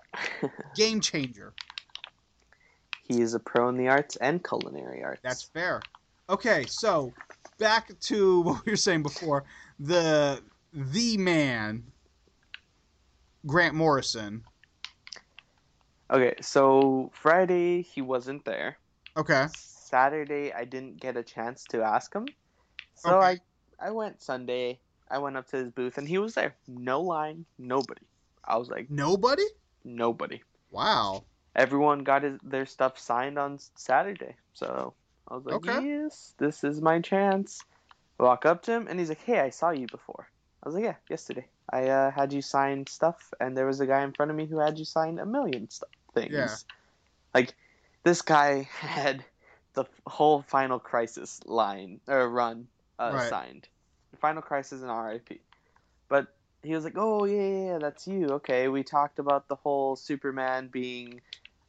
Game 0.76 1.00
changer. 1.00 1.52
he 3.04 3.20
is 3.20 3.34
a 3.34 3.40
pro 3.40 3.68
in 3.68 3.76
the 3.76 3.88
arts 3.88 4.16
and 4.16 4.42
culinary 4.44 5.02
arts. 5.02 5.20
That's 5.22 5.42
fair. 5.42 5.80
Okay, 6.30 6.66
so 6.66 7.12
back 7.58 7.98
to 8.00 8.40
what 8.42 8.66
we 8.66 8.72
were 8.72 8.76
saying 8.76 9.02
before. 9.02 9.44
The 9.80 10.42
the 10.72 11.16
man 11.16 11.84
Grant 13.46 13.74
Morrison. 13.74 14.44
okay. 16.12 16.34
So 16.40 17.10
Friday 17.14 17.82
he 17.82 18.02
wasn't 18.02 18.44
there. 18.44 18.78
Okay. 19.16 19.46
Saturday 19.88 20.52
I 20.52 20.64
didn't 20.64 21.00
get 21.00 21.16
a 21.16 21.22
chance 21.22 21.64
to 21.66 21.82
ask 21.82 22.14
him, 22.14 22.26
so 22.94 23.10
Okay. 23.10 23.20
I 23.20 23.38
I 23.80 23.90
went 23.92 24.22
Sunday. 24.22 24.80
I 25.10 25.18
went 25.18 25.36
up 25.36 25.48
to 25.48 25.56
his 25.56 25.70
booth 25.70 25.98
and 25.98 26.08
he 26.08 26.18
was 26.18 26.34
there. 26.34 26.56
No 26.66 27.00
line, 27.02 27.46
nobody. 27.58 28.06
I 28.44 28.56
was 28.58 28.68
like 28.68 28.90
Nobody? 28.90 29.44
nobody. 29.84 30.42
Wow. 30.70 31.24
Everyone 31.56 32.04
got 32.04 32.22
his, 32.22 32.38
their 32.42 32.66
stuff 32.66 32.98
signed 32.98 33.38
on 33.38 33.58
Saturday, 33.76 34.36
so 34.54 34.94
I 35.28 35.34
was 35.34 35.44
like, 35.44 35.56
Okay. 35.56 35.80
yes, 35.84 36.34
this 36.38 36.62
is 36.64 36.80
my 36.80 37.00
chance. 37.00 37.60
I 38.20 38.24
walk 38.24 38.46
up 38.46 38.62
to 38.62 38.72
him 38.72 38.86
and 38.88 38.98
he's 38.98 39.08
like, 39.08 39.22
hey, 39.22 39.40
I 39.40 39.50
saw 39.50 39.70
you 39.70 39.86
before. 39.88 40.28
I 40.62 40.68
was 40.68 40.74
like, 40.74 40.84
yeah, 40.84 40.96
yesterday. 41.10 41.46
I 41.72 41.88
uh, 41.88 42.10
had 42.10 42.32
you 42.32 42.42
sign 42.42 42.86
stuff, 42.86 43.32
and 43.40 43.56
there 43.56 43.66
was 43.66 43.80
a 43.80 43.86
guy 43.86 44.02
in 44.02 44.12
front 44.12 44.30
of 44.30 44.36
me 44.36 44.46
who 44.46 44.58
had 44.58 44.78
you 44.78 44.84
sign 44.84 45.18
a 45.18 45.26
million 45.26 45.68
stuff 45.70 45.90
things. 46.14 46.32
Yeah. 46.32 46.56
Like 47.34 47.54
this 48.04 48.22
guy 48.22 48.62
had 48.80 49.24
the 49.78 50.10
whole 50.10 50.42
Final 50.42 50.80
Crisis 50.80 51.40
line 51.46 52.00
or 52.08 52.28
run 52.28 52.66
uh, 52.98 53.12
Right. 53.14 53.28
signed. 53.28 53.68
Final 54.20 54.42
Crisis 54.42 54.82
and 54.82 54.90
RIP. 54.90 55.40
But 56.08 56.26
he 56.62 56.74
was 56.74 56.82
like, 56.84 56.96
"Oh 56.96 57.24
yeah, 57.24 57.40
yeah, 57.42 57.64
yeah, 57.72 57.78
that's 57.78 58.06
you." 58.08 58.26
Okay, 58.32 58.66
we 58.68 58.82
talked 58.82 59.18
about 59.18 59.46
the 59.48 59.54
whole 59.54 59.94
Superman 59.94 60.68
being 60.72 61.20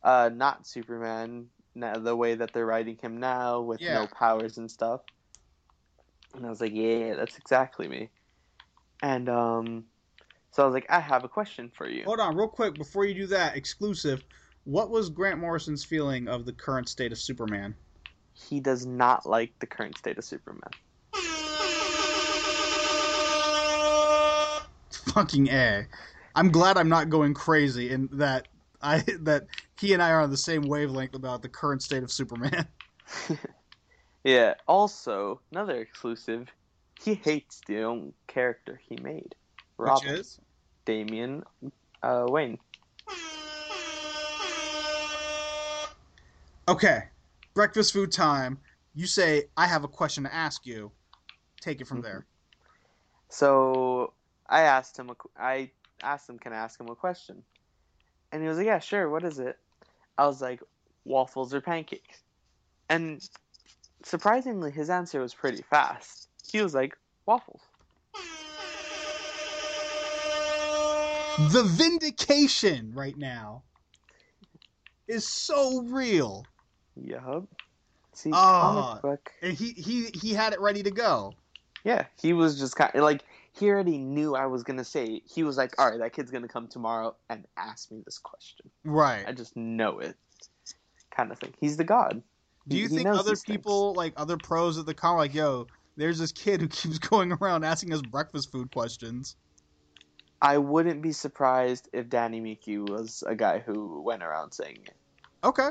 uh, 0.04 0.30
not 0.34 0.66
Superman, 0.66 1.48
the 1.76 2.16
way 2.16 2.36
that 2.36 2.54
they're 2.54 2.66
writing 2.66 2.98
him 2.98 3.20
now 3.20 3.62
with 3.62 3.82
Yeah. 3.82 3.96
no 3.96 4.08
powers 4.08 4.58
and 4.58 4.72
stuff. 4.72 5.02
And 6.34 6.46
I 6.46 6.50
was 6.50 6.62
like, 6.62 6.74
"Yeah, 6.74 7.16
that's 7.16 7.38
exactly 7.38 7.88
me." 7.88 8.10
And 9.04 9.30
um, 9.30 9.86
so 10.52 10.64
I 10.64 10.66
was 10.66 10.74
like, 10.74 10.90
"I 10.90 11.00
have 11.00 11.24
a 11.24 11.30
question 11.30 11.70
for 11.70 11.88
you." 11.88 12.06
Hold 12.06 12.20
on, 12.20 12.36
real 12.36 12.48
quick, 12.48 12.78
before 12.78 13.06
you 13.06 13.14
do 13.14 13.28
that, 13.28 13.56
exclusive. 13.56 14.24
What 14.64 14.90
was 14.90 15.10
Grant 15.10 15.40
Morrison's 15.40 15.84
feeling 15.84 16.28
of 16.28 16.46
the 16.46 16.54
current 16.54 16.90
state 16.90 17.12
of 17.12 17.20
Superman? 17.20 17.76
He 18.48 18.60
does 18.60 18.86
not 18.86 19.26
like 19.26 19.54
the 19.60 19.68
current 19.68 19.98
state 19.98 20.18
of 20.18 20.24
Superman. 20.24 20.72
Fucking 25.14 25.48
a. 25.50 25.88
I'm 26.36 26.52
glad 26.52 26.78
I'm 26.78 26.90
not 26.90 27.10
going 27.10 27.34
crazy 27.34 27.92
and 27.92 28.10
that 28.14 28.48
I 28.82 29.00
that 29.22 29.48
he 29.80 29.94
and 29.94 30.02
I 30.02 30.12
are 30.12 30.22
on 30.22 30.32
the 30.32 30.38
same 30.38 30.68
wavelength 30.68 31.16
about 31.16 31.42
the 31.42 31.50
current 31.50 31.82
state 31.82 32.04
of 32.04 32.12
Superman. 32.12 32.68
Yeah. 34.24 34.56
Also, 34.68 35.42
another 35.52 35.80
exclusive. 35.82 36.50
He 37.02 37.16
hates 37.16 37.62
the 37.68 37.84
own 37.84 38.14
character 38.28 38.82
he 38.90 38.98
made, 38.98 39.36
Robin, 39.78 40.12
Which 40.12 40.20
is 40.20 40.40
Damian 40.86 41.44
uh, 42.04 42.26
Wayne. 42.28 42.60
okay. 46.68 47.04
Breakfast 47.60 47.92
food 47.92 48.14
time. 48.14 48.60
You 48.96 49.06
say 49.06 49.50
I 49.58 49.68
have 49.68 49.84
a 49.84 49.90
question 49.90 50.24
to 50.24 50.34
ask 50.34 50.66
you. 50.66 50.94
Take 51.60 51.82
it 51.82 51.88
from 51.88 51.98
Mhm. 51.98 52.04
there. 52.04 52.26
So 53.28 54.14
I 54.48 54.62
asked 54.62 54.98
him. 54.98 55.10
A, 55.10 55.16
I 55.38 55.72
asked 56.02 56.30
him, 56.30 56.40
"Can 56.40 56.54
I 56.54 56.56
ask 56.56 56.80
him 56.80 56.88
a 56.88 56.96
question?" 56.96 57.44
And 58.32 58.42
he 58.42 58.48
was 58.48 58.58
like, 58.58 58.66
"Yeah, 58.66 58.80
sure. 58.80 59.10
What 59.10 59.26
is 59.26 59.40
it?" 59.40 59.60
I 60.18 60.26
was 60.26 60.42
like, 60.42 60.64
"Waffles 61.04 61.54
or 61.54 61.60
pancakes?" 61.60 62.24
And 62.88 63.22
surprisingly, 64.06 64.72
his 64.72 64.90
answer 64.90 65.20
was 65.20 65.34
pretty 65.34 65.62
fast. 65.62 66.30
He 66.54 66.62
was 66.62 66.74
like, 66.74 66.98
"Waffles." 67.26 67.64
The 71.52 71.64
vindication 71.76 72.94
right 72.94 73.18
now 73.18 73.64
is 75.10 75.28
so 75.28 75.82
real. 75.82 76.48
Yup. 77.04 77.46
See, 78.14 78.32
Ah. 78.34 78.62
comic 78.62 79.02
book. 79.02 79.32
And 79.42 79.54
he 79.54 79.72
he 79.74 80.08
he 80.14 80.34
had 80.34 80.54
it 80.54 80.60
ready 80.60 80.84
to 80.84 80.92
go. 80.92 81.34
Yeah, 81.84 82.08
he 82.22 82.34
was 82.34 82.60
just 82.60 82.76
kind 82.76 82.94
of 82.94 83.02
like 83.04 83.24
he 83.54 83.70
already 83.70 83.98
knew 83.98 84.36
I 84.36 84.46
was 84.48 84.64
gonna 84.64 84.84
say. 84.84 85.22
He 85.26 85.44
was 85.44 85.58
like, 85.58 85.80
"All 85.80 85.90
right, 85.90 86.00
that 86.00 86.14
kid's 86.14 86.32
gonna 86.32 86.48
come 86.48 86.68
tomorrow 86.68 87.16
and 87.30 87.46
ask 87.58 87.90
me 87.92 88.02
this 88.06 88.18
question. 88.18 88.70
Right. 88.84 89.24
I 89.28 89.32
just 89.32 89.56
know 89.56 90.00
it." 90.00 90.16
Kind 91.12 91.32
of 91.32 91.40
thing. 91.40 91.54
He's 91.60 91.78
the 91.78 91.84
god. 91.84 92.22
Do 92.68 92.76
you 92.76 92.84
He- 92.84 92.90
he 92.90 92.96
think 92.98 93.08
knows 93.08 93.20
other 93.20 93.30
these 93.32 93.44
things. 93.44 93.58
people, 93.58 93.94
like 93.94 94.14
other 94.18 94.38
pros 94.38 94.78
at 94.78 94.86
the 94.86 94.94
con, 94.94 95.18
like, 95.18 95.34
yo, 95.34 95.68
there's 95.96 96.20
this 96.20 96.32
kid 96.32 96.62
who 96.62 96.68
keeps 96.68 97.00
going 97.00 97.32
around 97.32 97.64
asking 97.64 97.94
us 97.94 98.02
breakfast 98.02 98.52
food 98.52 98.72
questions? 98.72 99.36
I 100.42 100.58
wouldn't 100.58 101.02
be 101.02 101.12
surprised 101.12 101.90
if 101.92 102.08
Danny 102.10 102.40
Miki 102.40 102.78
was 102.78 103.24
a 103.28 103.36
guy 103.36 103.60
who 103.60 104.02
went 104.02 104.24
around 104.24 104.52
saying 104.54 104.80
it. 104.86 104.96
Okay. 105.44 105.70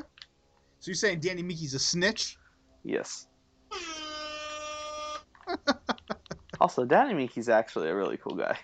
So 0.80 0.90
you're 0.90 0.94
saying 0.94 1.20
Danny 1.20 1.42
Miki's 1.42 1.74
a 1.74 1.78
snitch? 1.78 2.36
Yes. 2.84 3.26
also, 6.60 6.84
Danny 6.84 7.14
Miki's 7.14 7.48
actually 7.48 7.88
a 7.88 7.94
really 7.94 8.16
cool 8.16 8.34
guy. 8.34 8.58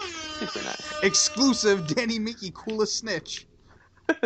Super 0.00 0.64
nice. 0.64 1.02
Exclusive 1.02 1.86
Danny 1.88 2.18
Miki, 2.18 2.52
coolest 2.54 2.98
snitch. 2.98 3.46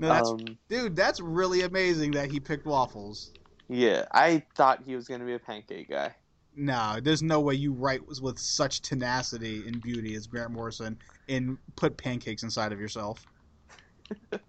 No, 0.00 0.08
that's 0.08 0.30
um, 0.30 0.58
dude. 0.70 0.96
That's 0.96 1.20
really 1.20 1.60
amazing 1.60 2.12
that 2.12 2.30
he 2.30 2.40
picked 2.40 2.64
waffles. 2.64 3.32
yeah, 3.68 4.06
I 4.12 4.42
thought 4.54 4.82
he 4.82 4.96
was 4.96 5.06
gonna 5.06 5.26
be 5.26 5.34
a 5.34 5.38
pancake 5.38 5.90
guy. 5.90 6.14
No, 6.56 6.98
there's 7.02 7.22
no 7.22 7.38
way 7.40 7.54
you 7.54 7.74
write 7.74 8.00
with 8.08 8.38
such 8.38 8.80
tenacity 8.80 9.62
and 9.66 9.80
beauty 9.82 10.14
as 10.14 10.26
Grant 10.26 10.52
Morrison 10.52 10.98
and 11.28 11.58
put 11.76 11.98
pancakes 11.98 12.42
inside 12.42 12.72
of 12.72 12.80
yourself. 12.80 13.26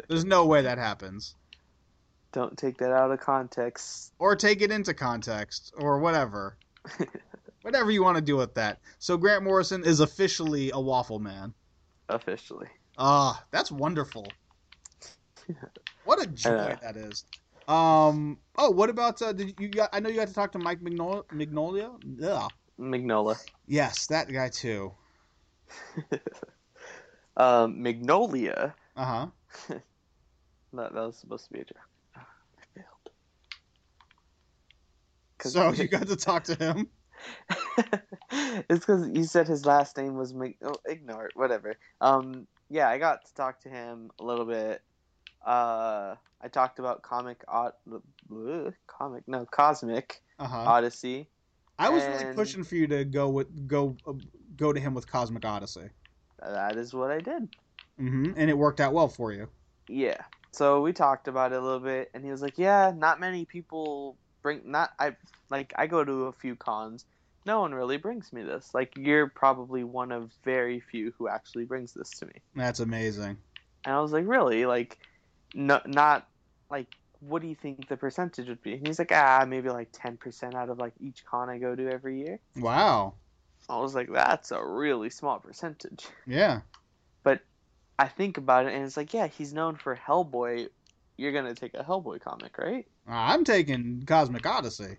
There's 0.07 0.25
no 0.25 0.45
way 0.45 0.63
that 0.63 0.77
happens. 0.77 1.35
Don't 2.33 2.57
take 2.57 2.77
that 2.77 2.91
out 2.91 3.11
of 3.11 3.19
context. 3.19 4.13
Or 4.19 4.35
take 4.35 4.61
it 4.61 4.71
into 4.71 4.93
context, 4.93 5.73
or 5.77 5.99
whatever. 5.99 6.57
whatever 7.61 7.91
you 7.91 8.03
want 8.03 8.15
to 8.15 8.21
do 8.21 8.37
with 8.37 8.53
that. 8.55 8.79
So 8.99 9.17
Grant 9.17 9.43
Morrison 9.43 9.83
is 9.83 9.99
officially 9.99 10.71
a 10.71 10.79
waffle 10.79 11.19
man. 11.19 11.53
Officially. 12.09 12.67
Ah, 12.97 13.43
that's 13.51 13.71
wonderful. 13.71 14.27
What 16.03 16.21
a 16.21 16.25
joy 16.27 16.49
Uh, 16.49 16.75
that 16.81 16.97
is. 16.97 17.23
Um. 17.67 18.39
Oh, 18.57 18.71
what 18.71 18.89
about? 18.89 19.21
Uh, 19.21 19.33
did 19.33 19.53
you 19.59 19.69
got? 19.69 19.89
I 19.93 19.99
know 19.99 20.09
you 20.09 20.15
got 20.15 20.27
to 20.29 20.33
talk 20.33 20.51
to 20.53 20.59
Mike 20.59 20.81
Magnolia. 20.81 21.21
Magnolia. 21.31 21.91
Yeah. 22.17 22.47
Magnola. 22.79 23.37
Yes, 23.67 24.07
that 24.07 24.31
guy 24.31 24.49
too. 24.49 24.93
Um, 27.37 27.81
Magnolia. 27.81 28.75
Uh 28.95 29.05
huh. 29.05 29.27
That, 30.73 30.93
that 30.93 31.01
was 31.01 31.17
supposed 31.17 31.47
to 31.47 31.53
be 31.53 31.59
a 31.59 31.65
joke. 31.65 31.77
I 32.15 32.21
failed. 32.73 32.85
'Cause- 35.37 35.51
So 35.53 35.71
you 35.73 35.87
got 35.89 36.07
to 36.07 36.15
talk 36.15 36.45
to 36.45 36.55
him. 36.55 36.87
it's 38.31 38.79
because 38.79 39.09
you 39.09 39.25
said 39.25 39.47
his 39.47 39.65
last 39.65 39.97
name 39.97 40.15
was 40.15 40.33
Mc... 40.33 40.57
oh, 40.63 40.75
ignore 40.87 41.25
it, 41.25 41.31
whatever. 41.35 41.75
Um, 41.99 42.47
yeah, 42.69 42.87
I 42.87 42.97
got 42.99 43.25
to 43.25 43.33
talk 43.33 43.59
to 43.63 43.69
him 43.69 44.11
a 44.19 44.23
little 44.23 44.45
bit. 44.45 44.81
Uh, 45.45 46.15
I 46.41 46.47
talked 46.47 46.79
about 46.79 47.01
comic 47.01 47.43
od- 47.49 47.73
bleh, 48.29 48.73
comic 48.87 49.23
no 49.27 49.45
cosmic 49.45 50.21
Uh 50.39 50.47
huh. 50.47 50.57
Odyssey. 50.67 51.27
I 51.77 51.89
was 51.89 52.05
really 52.05 52.33
pushing 52.33 52.63
for 52.63 52.75
you 52.75 52.87
to 52.87 53.03
go 53.03 53.27
with 53.29 53.67
go 53.67 53.97
uh, 54.07 54.13
go 54.55 54.71
to 54.71 54.79
him 54.79 54.93
with 54.93 55.09
Cosmic 55.11 55.43
Odyssey. 55.43 55.89
That 56.39 56.77
is 56.77 56.93
what 56.93 57.11
I 57.11 57.19
did. 57.19 57.49
Hmm 58.01 58.31
And 58.35 58.49
it 58.49 58.57
worked 58.57 58.79
out 58.79 58.93
well 58.93 59.07
for 59.07 59.31
you. 59.31 59.47
Yeah. 59.87 60.17
So 60.53 60.81
we 60.81 60.91
talked 60.91 61.27
about 61.27 61.53
it 61.53 61.59
a 61.59 61.61
little 61.61 61.79
bit, 61.79 62.09
and 62.13 62.25
he 62.25 62.31
was 62.31 62.41
like, 62.41 62.57
"Yeah, 62.57 62.91
not 62.95 63.19
many 63.19 63.45
people 63.45 64.17
bring 64.41 64.61
not 64.65 64.89
I 64.99 65.15
like 65.49 65.73
I 65.77 65.87
go 65.87 66.03
to 66.03 66.25
a 66.25 66.33
few 66.33 66.55
cons. 66.55 67.05
No 67.45 67.59
one 67.59 67.73
really 67.73 67.97
brings 67.97 68.33
me 68.33 68.43
this. 68.43 68.71
Like 68.73 68.91
you're 68.97 69.27
probably 69.27 69.83
one 69.83 70.11
of 70.11 70.31
very 70.43 70.79
few 70.79 71.13
who 71.17 71.27
actually 71.27 71.65
brings 71.65 71.93
this 71.93 72.17
to 72.19 72.25
me." 72.25 72.33
That's 72.55 72.79
amazing. 72.79 73.37
And 73.85 73.95
I 73.95 74.01
was 74.01 74.11
like, 74.11 74.27
"Really? 74.27 74.65
Like, 74.65 74.97
no, 75.53 75.79
not 75.85 76.27
like." 76.69 76.87
What 77.23 77.43
do 77.43 77.47
you 77.47 77.53
think 77.53 77.87
the 77.87 77.97
percentage 77.97 78.47
would 78.49 78.63
be? 78.63 78.73
And 78.73 78.87
he's 78.87 78.97
like, 78.97 79.11
ah, 79.11 79.45
maybe 79.47 79.69
like 79.69 79.89
ten 79.93 80.17
percent 80.17 80.55
out 80.55 80.69
of 80.69 80.79
like 80.79 80.93
each 80.99 81.23
con 81.23 81.51
I 81.51 81.59
go 81.59 81.75
to 81.75 81.87
every 81.87 82.17
year. 82.21 82.39
Wow. 82.55 83.13
I 83.69 83.77
was 83.77 83.93
like, 83.93 84.11
that's 84.11 84.49
a 84.49 84.65
really 84.65 85.11
small 85.11 85.39
percentage. 85.39 86.07
Yeah. 86.25 86.61
I 88.01 88.07
think 88.07 88.39
about 88.39 88.65
it, 88.65 88.73
and 88.73 88.83
it's 88.83 88.97
like, 88.97 89.13
yeah, 89.13 89.27
he's 89.27 89.53
known 89.53 89.75
for 89.75 89.95
Hellboy. 89.95 90.69
You're 91.17 91.31
gonna 91.31 91.53
take 91.53 91.75
a 91.75 91.83
Hellboy 91.83 92.19
comic, 92.19 92.57
right? 92.57 92.87
I'm 93.07 93.43
taking 93.43 94.01
Cosmic 94.07 94.43
Odyssey. 94.43 94.97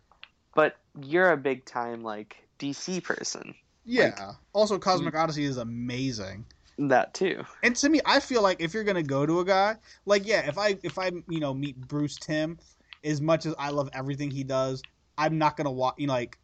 But 0.54 0.76
you're 1.02 1.32
a 1.32 1.36
big 1.36 1.64
time 1.64 2.04
like 2.04 2.36
DC 2.60 3.02
person. 3.02 3.56
Yeah. 3.84 4.34
also, 4.52 4.78
Cosmic 4.78 5.16
Odyssey 5.16 5.42
is 5.42 5.56
amazing. 5.56 6.44
That 6.78 7.12
too. 7.12 7.44
And 7.64 7.74
to 7.74 7.88
me, 7.88 8.00
I 8.06 8.20
feel 8.20 8.40
like 8.40 8.60
if 8.60 8.72
you're 8.72 8.84
gonna 8.84 9.02
go 9.02 9.26
to 9.26 9.40
a 9.40 9.44
guy, 9.44 9.78
like 10.06 10.24
yeah, 10.24 10.46
if 10.46 10.56
I 10.56 10.78
if 10.84 10.96
I 10.96 11.10
you 11.28 11.40
know 11.40 11.52
meet 11.52 11.76
Bruce 11.88 12.14
Timm, 12.14 12.56
as 13.02 13.20
much 13.20 13.46
as 13.46 13.54
I 13.58 13.70
love 13.70 13.90
everything 13.94 14.30
he 14.30 14.44
does, 14.44 14.80
I'm 15.18 15.38
not 15.38 15.56
gonna 15.56 15.72
watch. 15.72 15.96
You 15.98 16.06
know, 16.06 16.12
like 16.12 16.38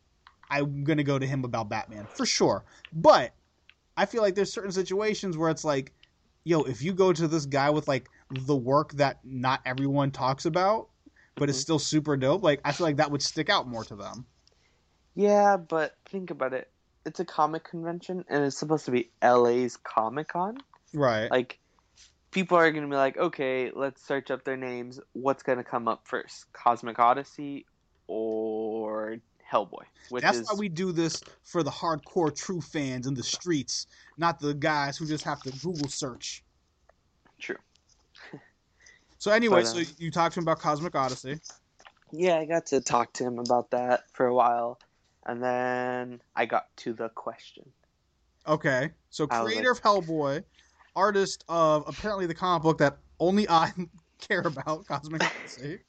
I'm 0.51 0.83
gonna 0.83 1.05
go 1.05 1.21
to 1.21 1.27
him 1.27 1.45
about 1.45 1.69
Batman 1.69 2.09
for 2.13 2.27
sure. 2.27 2.65
But 2.93 3.33
I 3.97 4.07
feel 4.07 4.23
like 4.23 4.35
there's 4.35 4.53
certain 4.53 4.73
situations 4.73 5.37
where 5.37 5.51
it's 5.51 5.65
like, 5.65 5.93
yo, 6.49 6.63
if 6.63 6.83
you 6.83 6.95
go 6.95 7.13
to 7.13 7.29
this 7.29 7.45
guy 7.45 7.71
with 7.71 7.87
like 7.87 8.09
the 8.31 8.57
work 8.57 8.93
that 8.95 9.19
not 9.25 9.61
everyone 9.67 10.11
talks 10.11 10.47
about, 10.47 10.89
but 11.37 11.49
it's 11.49 11.59
Mhm. 11.59 11.63
still 11.63 11.79
super 11.79 12.17
dope, 12.17 12.43
like 12.43 12.61
I 12.65 12.73
feel 12.73 12.87
like 12.87 12.97
that 12.97 13.11
would 13.11 13.23
stick 13.23 13.51
out 13.51 13.69
more 13.69 13.85
to 13.85 13.97
them. 13.97 14.27
Yeah, 15.15 15.57
but 15.57 15.97
think 16.07 16.31
about 16.31 16.55
it. 16.55 16.71
It's 17.05 17.21
a 17.21 17.25
comic 17.25 17.65
convention, 17.65 18.25
and 18.29 18.45
it's 18.45 18.59
supposed 18.59 18.87
to 18.87 18.91
be 18.91 19.11
LA's 19.23 19.77
Comic 19.77 20.29
Con. 20.29 20.59
Right. 20.95 21.31
Like, 21.31 21.59
people 22.31 22.57
are 22.57 22.71
gonna 22.71 22.89
be 22.89 22.97
like, 22.97 23.17
okay, 23.17 23.71
let's 23.75 24.07
search 24.07 24.31
up 24.31 24.45
their 24.45 24.57
names. 24.57 25.01
What's 25.13 25.43
gonna 25.43 25.65
come 25.65 25.89
up 25.89 26.07
first, 26.07 26.53
Cosmic 26.53 26.99
Odyssey 26.99 27.67
or 28.07 29.19
Hellboy? 29.51 29.85
Which 30.11 30.23
That's 30.23 30.39
is 30.39 30.49
why 30.49 30.59
we 30.59 30.69
do 30.69 30.93
this 30.93 31.23
for 31.45 31.63
the 31.63 31.71
hardcore 31.71 32.35
true 32.35 32.61
fans 32.61 33.07
in 33.07 33.15
the 33.15 33.23
streets, 33.23 33.87
not 34.17 34.41
the 34.41 34.55
guys 34.55 34.97
who 34.97 35.07
just 35.07 35.25
have 35.25 35.43
to 35.43 35.51
Google 35.63 35.89
search. 35.89 36.45
true. 37.41 37.57
So 39.21 39.33
anyway, 39.33 39.63
But, 39.63 39.67
uh, 39.67 39.85
so 39.85 39.93
you 39.99 40.13
talked 40.13 40.35
to 40.35 40.41
him 40.41 40.45
about 40.45 40.61
Cosmic 40.61 40.95
Odyssey. 40.95 41.41
Yeah, 42.13 42.39
I 42.39 42.45
got 42.45 42.67
to 42.67 42.81
talk 42.81 43.13
to 43.15 43.25
him 43.25 43.41
about 43.41 43.73
that 43.73 44.05
for 44.13 44.27
a 44.27 44.35
while, 44.35 44.79
and 45.27 45.43
then 45.43 46.21
I 46.37 46.47
got 46.47 46.67
to 46.79 46.93
the 46.93 47.09
question. 47.09 47.65
Okay. 48.47 48.91
So 49.11 49.27
I 49.31 49.43
was 49.43 49.53
creator 49.53 49.73
of 49.73 49.83
Hellboy, 49.83 50.45
artist 50.95 51.45
of 51.49 51.85
apparently 51.87 52.27
the 52.27 52.35
comic 52.35 52.63
book 52.63 52.79
that 52.79 52.99
only 53.21 53.49
I 53.49 53.73
care 54.21 54.43
about, 54.43 54.87
Cosmic 54.87 55.23
Odyssey. 55.37 55.81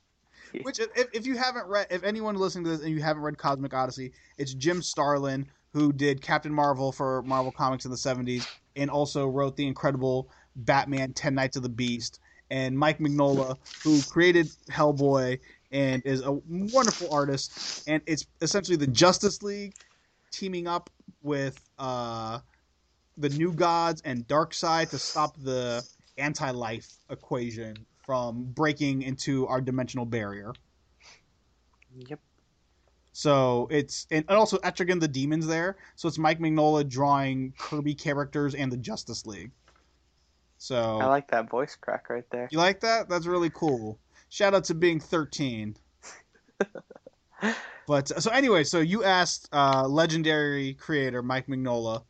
Which, 0.63 0.79
if, 0.79 1.07
if 1.13 1.25
you 1.25 1.37
haven't 1.37 1.67
read, 1.67 1.87
if 1.89 2.03
anyone 2.03 2.35
listening 2.35 2.65
to 2.65 2.71
this 2.71 2.81
and 2.81 2.91
you 2.91 3.01
haven't 3.01 3.21
read 3.21 3.37
Cosmic 3.37 3.73
Odyssey, 3.73 4.11
it's 4.37 4.53
Jim 4.53 4.81
Starlin 4.81 5.47
who 5.73 5.93
did 5.93 6.21
Captain 6.21 6.53
Marvel 6.53 6.91
for 6.91 7.21
Marvel 7.23 7.51
Comics 7.51 7.85
in 7.85 7.91
the 7.91 7.97
70s 7.97 8.47
and 8.75 8.89
also 8.89 9.27
wrote 9.27 9.55
the 9.55 9.67
incredible 9.67 10.29
Batman 10.55 11.13
10 11.13 11.35
Nights 11.35 11.57
of 11.57 11.63
the 11.63 11.69
Beast. 11.69 12.19
And 12.49 12.77
Mike 12.77 12.97
Mignola, 12.97 13.57
who 13.83 14.01
created 14.03 14.49
Hellboy 14.71 15.39
and 15.71 16.01
is 16.05 16.21
a 16.21 16.31
wonderful 16.31 17.13
artist. 17.13 17.83
And 17.87 18.01
it's 18.07 18.25
essentially 18.41 18.77
the 18.77 18.87
Justice 18.87 19.43
League 19.43 19.75
teaming 20.31 20.67
up 20.67 20.89
with 21.21 21.59
uh, 21.77 22.39
the 23.17 23.29
New 23.29 23.53
Gods 23.53 24.01
and 24.03 24.27
Darkseid 24.27 24.89
to 24.89 24.97
stop 24.97 25.35
the 25.37 25.83
anti-life 26.17 26.91
equation 27.09 27.85
from 28.09 28.43
breaking 28.55 29.03
into 29.03 29.45
our 29.45 29.61
dimensional 29.61 30.03
barrier. 30.03 30.51
Yep. 31.95 32.19
So 33.11 33.67
it's 33.69 34.07
and 34.09 34.25
also 34.29 34.57
Etrigan 34.57 34.99
the 34.99 35.07
Demon's 35.07 35.45
there. 35.45 35.77
So 35.95 36.07
it's 36.07 36.17
Mike 36.17 36.39
Mignola 36.39 36.89
drawing 36.89 37.53
Kirby 37.59 37.93
characters 37.93 38.55
and 38.55 38.71
the 38.71 38.77
Justice 38.77 39.27
League. 39.27 39.51
So 40.57 40.97
I 40.97 41.05
like 41.05 41.29
that 41.29 41.51
voice 41.51 41.75
crack 41.75 42.09
right 42.09 42.23
there. 42.31 42.49
you 42.49 42.57
like 42.57 42.79
that? 42.79 43.09
That's 43.09 43.27
really 43.27 43.51
cool. 43.51 43.99
Shout 44.29 44.55
out 44.55 44.63
to 44.63 44.73
being 44.73 44.99
13. 44.99 45.75
but 47.87 48.07
so 48.07 48.31
anyway, 48.31 48.63
so 48.63 48.79
you 48.79 49.03
asked 49.03 49.49
uh, 49.53 49.87
legendary 49.87 50.73
creator 50.73 51.21
Mike 51.21 51.45
Mignola. 51.45 52.01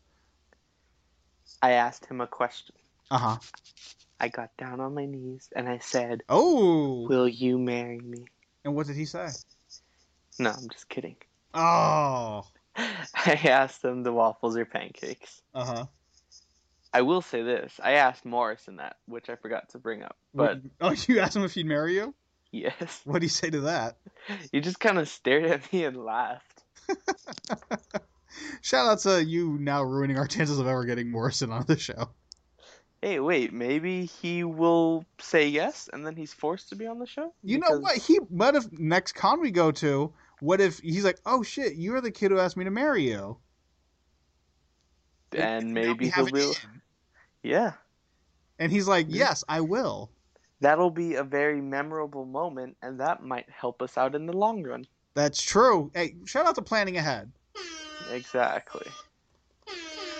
I 1.61 1.71
asked 1.71 2.05
him 2.05 2.21
a 2.21 2.27
question. 2.27 2.77
Uh 3.11 3.17
huh. 3.17 3.37
I 4.19 4.27
got 4.27 4.55
down 4.57 4.79
on 4.79 4.93
my 4.93 5.05
knees 5.05 5.49
and 5.55 5.67
I 5.69 5.79
said, 5.79 6.23
Oh. 6.29 7.07
"Will 7.07 7.27
you 7.27 7.57
marry 7.57 7.99
me?" 7.99 8.25
And 8.65 8.75
what 8.75 8.87
did 8.87 8.95
he 8.95 9.05
say? 9.05 9.29
No, 10.37 10.51
I'm 10.51 10.69
just 10.69 10.89
kidding. 10.89 11.15
Oh. 11.53 12.43
I 12.75 13.39
asked 13.45 13.83
him 13.83 14.03
the 14.03 14.13
waffles 14.13 14.55
or 14.57 14.65
pancakes. 14.65 15.41
Uh 15.53 15.65
huh. 15.65 15.85
I 16.93 17.01
will 17.03 17.21
say 17.21 17.43
this: 17.43 17.79
I 17.83 17.93
asked 17.93 18.25
Morrison 18.25 18.77
that, 18.77 18.97
which 19.05 19.29
I 19.29 19.35
forgot 19.35 19.69
to 19.69 19.79
bring 19.79 20.03
up. 20.03 20.17
But 20.33 20.61
oh, 20.81 20.93
you 21.07 21.19
asked 21.19 21.35
him 21.35 21.43
if 21.43 21.53
he'd 21.53 21.65
marry 21.65 21.95
you. 21.95 22.13
yes, 22.51 23.01
What 23.05 23.15
did 23.15 23.23
he 23.23 23.29
say 23.29 23.49
to 23.49 23.61
that? 23.61 23.97
he 24.51 24.59
just 24.59 24.79
kind 24.79 24.97
of 24.99 25.07
stared 25.07 25.45
at 25.45 25.71
me 25.71 25.85
and 25.85 25.97
laughed. 25.97 26.63
Shout 28.61 28.87
out 28.87 28.99
to 28.99 29.23
you 29.23 29.57
now 29.59 29.83
ruining 29.83 30.17
our 30.17 30.27
chances 30.27 30.59
of 30.59 30.67
ever 30.67 30.85
getting 30.85 31.09
Morrison 31.11 31.51
on 31.51 31.65
the 31.67 31.77
show. 31.77 32.09
Hey, 33.01 33.19
wait, 33.21 33.53
maybe 33.53 34.05
he 34.05 34.43
will 34.43 35.05
say 35.21 35.47
yes, 35.47 35.89
and 35.93 36.05
then 36.05 36.15
he's 36.17 36.33
forced 36.33 36.69
to 36.69 36.75
be 36.75 36.85
on 36.85 36.99
the 36.99 37.05
show. 37.05 37.33
You 37.43 37.59
know 37.59 37.79
what? 37.79 37.97
He 37.97 38.15
what 38.17 38.55
if 38.55 38.69
next 38.73 39.13
con 39.13 39.39
we 39.39 39.51
go 39.51 39.71
to? 39.71 40.13
What 40.41 40.59
if 40.59 40.79
he's 40.79 41.05
like, 41.05 41.19
oh 41.25 41.41
shit, 41.41 41.75
you're 41.75 42.01
the 42.01 42.11
kid 42.11 42.31
who 42.31 42.39
asked 42.39 42.57
me 42.57 42.65
to 42.65 42.71
marry 42.71 43.07
you? 43.09 43.37
And 45.31 45.73
maybe 45.73 46.09
he'll 46.09 46.29
be. 46.29 46.53
Yeah, 47.43 47.73
And 48.57 48.69
he's 48.71 48.87
like, 48.87 49.05
yes, 49.09 49.45
I 49.47 49.61
will. 49.61 50.11
that'll 50.59 50.89
be 50.89 51.15
a 51.15 51.23
very 51.23 51.61
memorable 51.61 52.25
moment, 52.25 52.75
and 52.81 52.99
that 52.99 53.23
might 53.23 53.49
help 53.49 53.81
us 53.81 53.97
out 53.97 54.13
in 54.13 54.25
the 54.25 54.33
long 54.33 54.61
run. 54.63 54.85
That's 55.15 55.41
true. 55.41 55.89
Hey, 55.93 56.15
shout 56.25 56.45
out 56.45 56.55
to 56.55 56.61
planning 56.61 56.97
ahead. 56.97 57.31
Exactly. 58.11 58.87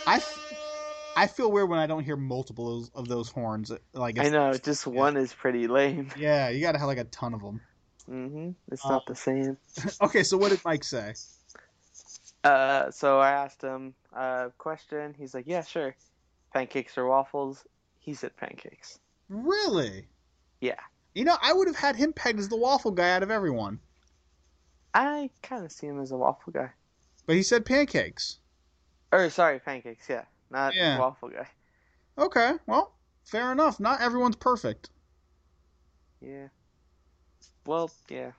I, 0.07 0.15
f- 0.15 0.48
I 1.19 1.27
feel 1.27 1.51
weird 1.51 1.69
when 1.69 1.79
I 1.79 1.85
don't 1.85 2.03
hear 2.03 2.15
multiple 2.15 2.87
of 2.95 3.07
those, 3.07 3.29
horns. 3.29 3.71
Like 3.93 4.17
I 4.17 4.29
know, 4.29 4.53
just 4.53 4.87
one 4.87 5.17
is 5.17 5.33
pretty 5.33 5.67
lame. 5.67 6.11
Yeah, 6.17 6.47
you 6.49 6.61
gotta 6.61 6.77
have 6.79 6.87
like 6.87 6.97
a 6.97 7.03
ton 7.05 7.33
of 7.33 7.41
them. 7.41 7.61
hmm 8.05 8.51
It's 8.71 8.85
Uh, 8.85 8.89
not 8.89 9.05
the 9.05 9.15
same. 9.15 9.57
okay, 10.01 10.23
so 10.23 10.37
what 10.37 10.51
did 10.51 10.61
Mike 10.63 10.83
say? 10.83 11.13
Uh, 12.43 12.89
so 12.91 13.19
I 13.19 13.31
asked 13.31 13.61
him 13.61 13.93
a 14.13 14.51
question. 14.57 15.13
He's 15.17 15.33
like, 15.33 15.45
"Yeah, 15.45 15.63
sure. 15.63 15.93
Pancakes 16.53 16.97
or 16.97 17.05
waffles?" 17.07 17.65
He 17.99 18.13
said 18.13 18.35
pancakes. 18.37 18.97
Really? 19.27 20.07
Yeah. 20.61 20.79
You 21.13 21.25
know, 21.25 21.37
I 21.41 21.51
would 21.51 21.67
have 21.67 21.75
had 21.75 21.97
him 21.97 22.13
pegged 22.13 22.39
as 22.39 22.47
the 22.47 22.55
waffle 22.55 22.91
guy 22.91 23.11
out 23.11 23.23
of 23.23 23.29
everyone, 23.29 23.79
I 24.93 25.29
kind 25.43 25.65
of 25.65 25.71
see 25.71 25.87
him 25.87 25.99
as 25.99 26.11
a 26.11 26.17
waffle 26.17 26.53
guy. 26.53 26.71
but 27.25 27.35
he 27.35 27.43
said 27.43 27.65
pancakes. 27.65 28.39
Or 29.11 29.29
sorry, 29.29 29.59
pancakes. 29.59 30.07
Yeah, 30.09 30.23
not 30.49 30.73
Yeah. 30.75 30.99
waffle 30.99 31.29
guy. 31.29 31.47
Okay, 32.17 32.53
well, 32.67 32.93
fair 33.23 33.51
enough. 33.51 33.79
Not 33.79 34.01
everyone's 34.01 34.35
perfect. 34.35 34.89
Yeah. 36.21 36.47
Well, 37.65 37.89
yeah. 38.09 38.31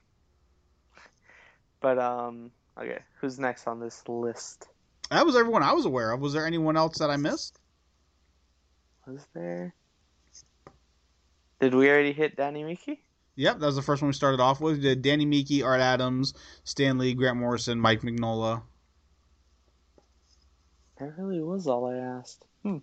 But 1.79 1.97
um, 1.97 2.51
okay. 2.77 2.99
Who's 3.19 3.39
next 3.39 3.67
on 3.67 3.79
this 3.79 4.07
list? 4.07 4.67
That 5.09 5.25
was 5.25 5.35
everyone 5.35 5.63
I 5.63 5.73
was 5.73 5.85
aware 5.85 6.11
of. 6.11 6.21
Was 6.21 6.33
there 6.33 6.45
anyone 6.45 6.77
else 6.77 6.99
that 6.99 7.09
I 7.09 7.17
missed? 7.17 7.59
Was 9.07 9.25
there? 9.33 9.73
Did 11.59 11.73
we 11.73 11.89
already 11.89 12.13
hit 12.13 12.35
Danny 12.37 12.63
Miki? 12.63 13.03
Yep, 13.35 13.59
that 13.59 13.65
was 13.65 13.75
the 13.75 13.81
first 13.81 14.01
one 14.01 14.07
we 14.07 14.13
started 14.13 14.39
off 14.39 14.61
with. 14.61 14.75
We 14.77 14.81
did 14.81 15.01
Danny 15.01 15.25
Miki, 15.25 15.63
Art 15.63 15.81
Adams, 15.81 16.33
Stan 16.63 16.97
Lee, 16.97 17.13
Grant 17.13 17.37
Morrison, 17.37 17.79
Mike 17.79 18.01
Mignola. 18.01 18.61
That 21.01 21.17
really 21.17 21.41
was 21.41 21.65
all 21.65 21.87
I 21.87 21.95
asked. 21.95 22.45
Hmm. 22.61 22.77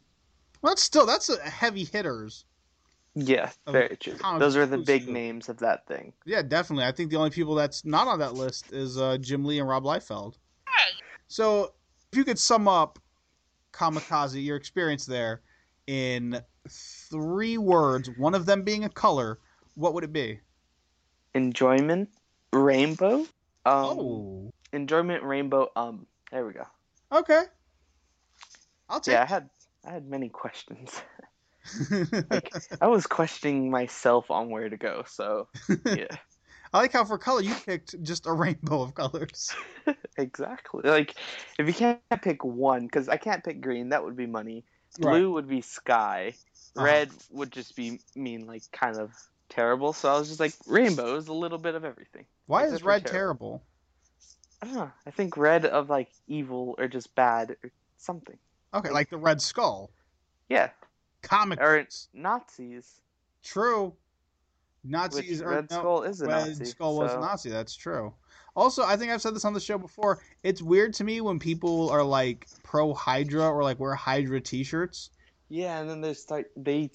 Well, 0.60 0.72
that's 0.72 0.82
still 0.82 1.06
that's 1.06 1.28
a 1.28 1.38
heavy 1.48 1.84
hitters. 1.84 2.44
Yeah, 3.14 3.50
very 3.70 3.96
true. 3.96 4.16
Those 4.38 4.56
are 4.56 4.66
the 4.66 4.78
big 4.78 5.08
names 5.08 5.48
of 5.48 5.60
that 5.60 5.86
thing. 5.86 6.12
Yeah, 6.26 6.42
definitely. 6.42 6.84
I 6.84 6.90
think 6.90 7.10
the 7.10 7.16
only 7.16 7.30
people 7.30 7.54
that's 7.54 7.84
not 7.84 8.08
on 8.08 8.18
that 8.18 8.34
list 8.34 8.72
is 8.72 8.98
uh, 8.98 9.18
Jim 9.18 9.44
Lee 9.44 9.60
and 9.60 9.68
Rob 9.68 9.84
Liefeld. 9.84 10.34
So, 11.28 11.74
if 12.10 12.18
you 12.18 12.24
could 12.24 12.38
sum 12.38 12.66
up 12.66 12.98
Comikaze, 13.72 14.44
your 14.44 14.56
experience 14.56 15.06
there, 15.06 15.42
in 15.86 16.40
three 16.68 17.56
words, 17.56 18.10
one 18.16 18.34
of 18.34 18.46
them 18.46 18.62
being 18.62 18.84
a 18.84 18.88
color, 18.88 19.38
what 19.74 19.94
would 19.94 20.04
it 20.04 20.12
be? 20.12 20.40
Enjoyment, 21.34 22.08
rainbow. 22.52 23.20
Um, 23.20 23.28
oh, 23.66 24.52
enjoyment, 24.72 25.22
rainbow. 25.22 25.70
Um, 25.76 26.06
there 26.32 26.46
we 26.46 26.52
go. 26.52 26.66
okay. 27.12 27.42
I'll 28.88 29.00
take. 29.00 29.14
Yeah, 29.14 29.22
I 29.22 29.26
had 29.26 29.50
I 29.84 29.92
had 29.92 30.08
many 30.08 30.28
questions. 30.28 31.00
I 32.80 32.86
was 32.86 33.06
questioning 33.06 33.70
myself 33.70 34.30
on 34.30 34.50
where 34.50 34.68
to 34.68 34.76
go. 34.76 35.04
So 35.06 35.48
yeah, 35.84 36.06
I 36.72 36.78
like 36.78 36.92
how 36.92 37.04
for 37.04 37.18
color 37.18 37.42
you 37.42 37.54
picked 37.54 38.02
just 38.02 38.26
a 38.26 38.32
rainbow 38.44 38.82
of 38.82 38.94
colors. 38.94 39.54
exactly. 40.16 40.82
Like 40.88 41.14
if 41.58 41.66
you 41.66 41.74
can't 41.74 42.00
pick 42.22 42.44
one, 42.44 42.86
because 42.86 43.08
I 43.08 43.16
can't 43.16 43.44
pick 43.44 43.60
green, 43.60 43.90
that 43.90 44.04
would 44.04 44.16
be 44.16 44.26
money. 44.26 44.64
Blue 44.98 45.32
would 45.32 45.48
be 45.48 45.60
sky. 45.60 46.34
Uh-huh. 46.76 46.84
Red 46.84 47.10
would 47.30 47.52
just 47.52 47.76
be 47.76 48.00
mean 48.16 48.46
like 48.46 48.62
kind 48.72 48.96
of 48.96 49.12
terrible. 49.48 49.92
So 49.92 50.12
I 50.12 50.18
was 50.18 50.28
just 50.28 50.40
like 50.40 50.54
rainbow 50.66 51.16
is 51.16 51.28
a 51.28 51.32
little 51.32 51.58
bit 51.58 51.74
of 51.74 51.84
everything. 51.84 52.24
Why 52.46 52.64
is 52.64 52.80
for 52.80 52.86
red 52.86 53.06
terrible. 53.06 53.18
terrible? 53.18 53.62
I 54.60 54.66
don't 54.66 54.74
know. 54.74 54.90
I 55.06 55.10
think 55.10 55.36
red 55.36 55.66
of 55.66 55.88
like 55.88 56.08
evil 56.26 56.74
or 56.78 56.88
just 56.88 57.14
bad 57.14 57.56
or 57.62 57.70
something. 57.98 58.38
Okay, 58.74 58.90
like 58.90 59.10
the 59.10 59.18
red 59.18 59.40
skull. 59.40 59.90
Yeah, 60.48 60.70
Comic 61.22 61.60
or. 61.60 61.86
Nazis. 62.12 63.00
True. 63.42 63.94
Nazis 64.84 65.38
Which 65.38 65.46
are 65.46 65.50
Red 65.50 65.70
no, 65.70 65.78
Skull 65.78 66.02
is 66.02 66.20
a 66.20 66.26
Red 66.26 66.48
Nazi. 66.48 66.64
Skull 66.64 66.96
was 66.96 67.12
a 67.12 67.18
Nazi. 67.18 67.50
That's 67.50 67.74
true. 67.74 68.14
Also, 68.54 68.82
I 68.82 68.96
think 68.96 69.12
I've 69.12 69.22
said 69.22 69.34
this 69.34 69.44
on 69.44 69.54
the 69.54 69.60
show 69.60 69.78
before. 69.78 70.20
It's 70.42 70.62
weird 70.62 70.94
to 70.94 71.04
me 71.04 71.20
when 71.20 71.38
people 71.38 71.90
are 71.90 72.02
like 72.02 72.48
pro 72.62 72.94
Hydra 72.94 73.48
or 73.48 73.62
like 73.62 73.78
wear 73.78 73.94
Hydra 73.94 74.40
T-shirts. 74.40 75.10
Yeah, 75.48 75.80
and 75.80 75.88
then 75.88 76.00
they 76.00 76.14
start 76.14 76.50
they 76.56 76.90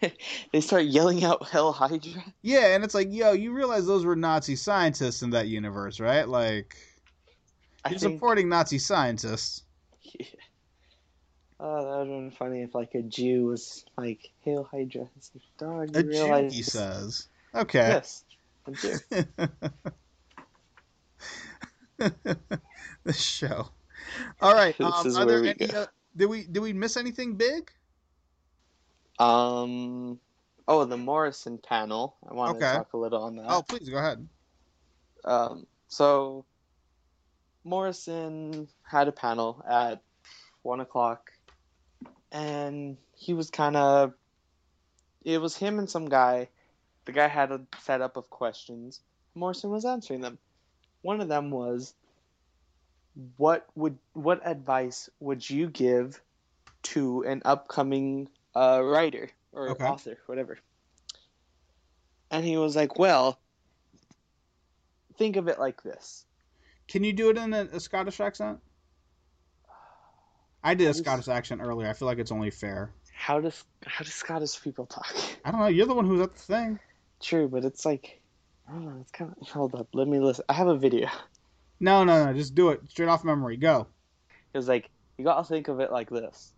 they 0.52 0.60
start 0.60 0.84
yelling 0.84 1.24
out 1.24 1.46
"Hell 1.46 1.72
Hydra." 1.72 2.24
Yeah, 2.42 2.74
and 2.74 2.84
it's 2.84 2.94
like, 2.94 3.12
yo, 3.12 3.32
you 3.32 3.52
realize 3.52 3.86
those 3.86 4.04
were 4.04 4.16
Nazi 4.16 4.56
scientists 4.56 5.22
in 5.22 5.30
that 5.30 5.48
universe, 5.48 6.00
right? 6.00 6.26
Like, 6.26 6.76
I 7.84 7.90
you're 7.90 7.98
think, 7.98 8.14
supporting 8.14 8.48
Nazi 8.48 8.78
scientists. 8.78 9.62
yeah. 10.02 10.26
Oh, 11.60 11.82
that 11.82 11.90
would 11.90 11.98
have 11.98 12.06
been 12.08 12.30
funny 12.30 12.62
if 12.62 12.74
like 12.74 12.94
a 12.94 13.02
Jew 13.02 13.46
was 13.46 13.84
like 13.96 14.30
"Hail 14.44 14.68
Hydra." 14.70 15.08
Like, 15.34 15.42
dog, 15.58 15.96
A 15.96 16.02
Jew, 16.04 16.48
he 16.50 16.62
says. 16.62 17.26
Okay. 17.54 17.88
Yes, 17.88 18.24
a 18.66 18.70
Jew. 18.72 18.94
this 23.04 23.20
show. 23.20 23.70
All 24.40 24.54
right. 24.54 24.76
This 24.78 24.88
Um, 24.88 25.06
is 25.06 25.18
are 25.18 25.26
where 25.26 25.42
we 25.42 25.48
any, 25.48 25.72
go. 25.72 25.80
uh, 25.80 25.86
did 26.16 26.26
we 26.26 26.44
did 26.44 26.60
we 26.60 26.72
miss 26.72 26.96
anything 26.96 27.34
big? 27.34 27.70
Um. 29.18 30.20
Oh, 30.68 30.84
the 30.84 30.96
Morrison 30.98 31.58
panel. 31.58 32.16
I 32.28 32.34
wanted 32.34 32.58
Okay. 32.58 32.70
to 32.70 32.76
talk 32.76 32.92
a 32.92 32.98
little 32.98 33.22
on 33.24 33.36
that. 33.36 33.46
Oh, 33.48 33.62
please 33.66 33.88
go 33.88 33.96
ahead. 33.96 34.28
Um, 35.24 35.66
so 35.88 36.44
Morrison 37.64 38.68
had 38.82 39.08
a 39.08 39.12
panel 39.12 39.64
at 39.68 40.02
one 40.62 40.80
o'clock, 40.80 41.30
and 42.32 42.96
he 43.14 43.34
was 43.34 43.50
kind 43.50 43.76
of. 43.76 44.14
It 45.24 45.40
was 45.40 45.56
him 45.56 45.78
and 45.78 45.90
some 45.90 46.08
guy. 46.08 46.48
The 47.04 47.12
guy 47.12 47.28
had 47.28 47.52
a 47.52 47.62
setup 47.80 48.16
of 48.16 48.30
questions. 48.30 49.00
Morrison 49.34 49.70
was 49.70 49.84
answering 49.84 50.20
them. 50.20 50.38
One 51.02 51.20
of 51.20 51.28
them 51.28 51.50
was, 51.50 51.94
"What 53.36 53.66
would 53.74 53.98
what 54.12 54.46
advice 54.46 55.08
would 55.20 55.48
you 55.48 55.68
give 55.68 56.20
to 56.84 57.22
an 57.22 57.42
upcoming 57.44 58.28
uh, 58.54 58.80
writer 58.82 59.30
or 59.52 59.70
Okay. 59.70 59.84
author, 59.84 60.18
whatever?" 60.26 60.58
And 62.30 62.44
he 62.44 62.56
was 62.56 62.76
like, 62.76 62.98
"Well." 62.98 63.38
think 65.18 65.36
of 65.36 65.48
it 65.48 65.58
like 65.58 65.82
this. 65.82 66.24
Can 66.86 67.04
you 67.04 67.12
do 67.12 67.30
it 67.30 67.36
in 67.36 67.52
a, 67.52 67.68
a 67.72 67.80
Scottish 67.80 68.20
accent? 68.20 68.60
I 70.62 70.74
did 70.74 70.88
a 70.88 70.94
Scottish 70.94 71.28
accent 71.28 71.60
earlier. 71.62 71.88
I 71.88 71.92
feel 71.92 72.06
like 72.06 72.18
it's 72.18 72.32
only 72.32 72.50
fair. 72.50 72.90
How 73.12 73.40
does 73.40 73.64
how 73.86 74.04
do 74.04 74.10
Scottish 74.10 74.60
people 74.62 74.86
talk? 74.86 75.14
I 75.44 75.50
don't 75.50 75.60
know. 75.60 75.66
You're 75.66 75.86
the 75.86 75.94
one 75.94 76.06
who's 76.06 76.20
at 76.20 76.34
the 76.34 76.40
thing. 76.40 76.78
True, 77.20 77.48
but 77.48 77.64
it's 77.64 77.84
like 77.84 78.20
I 78.68 78.72
don't 78.72 78.84
know. 78.84 78.98
It's 79.00 79.10
kind 79.10 79.34
of 79.40 79.48
hold 79.48 79.74
up. 79.74 79.88
Let 79.92 80.08
me 80.08 80.20
listen. 80.20 80.44
I 80.48 80.52
have 80.54 80.68
a 80.68 80.76
video. 80.76 81.08
No, 81.80 82.04
no, 82.04 82.26
no. 82.26 82.32
Just 82.32 82.54
do 82.54 82.70
it 82.70 82.80
straight 82.88 83.08
off 83.08 83.24
memory. 83.24 83.56
Go. 83.56 83.86
It 84.52 84.58
was 84.58 84.68
like 84.68 84.90
you 85.16 85.24
gotta 85.24 85.44
think 85.44 85.68
of 85.68 85.80
it 85.80 85.92
like 85.92 86.10
this. 86.10 86.52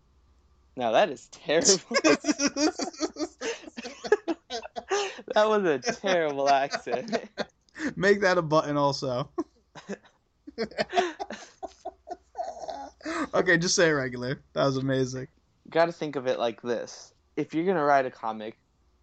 Now 0.75 0.91
that 0.91 1.09
is 1.09 1.27
terrible. 1.27 1.67
that 5.33 5.47
was 5.47 5.63
a 5.65 5.79
terrible 5.79 6.49
accent. 6.49 7.29
Make 7.95 8.21
that 8.21 8.37
a 8.37 8.41
button 8.41 8.77
also. 8.77 9.29
okay, 13.33 13.57
just 13.57 13.75
say 13.75 13.91
regular. 13.91 14.41
That 14.53 14.65
was 14.65 14.77
amazing. 14.77 15.27
got 15.69 15.85
to 15.85 15.91
think 15.91 16.15
of 16.15 16.27
it 16.27 16.39
like 16.39 16.61
this. 16.61 17.13
If 17.35 17.53
you're 17.53 17.65
to 17.73 17.81
write 17.81 18.05
a 18.05 18.11
comic, 18.11 18.57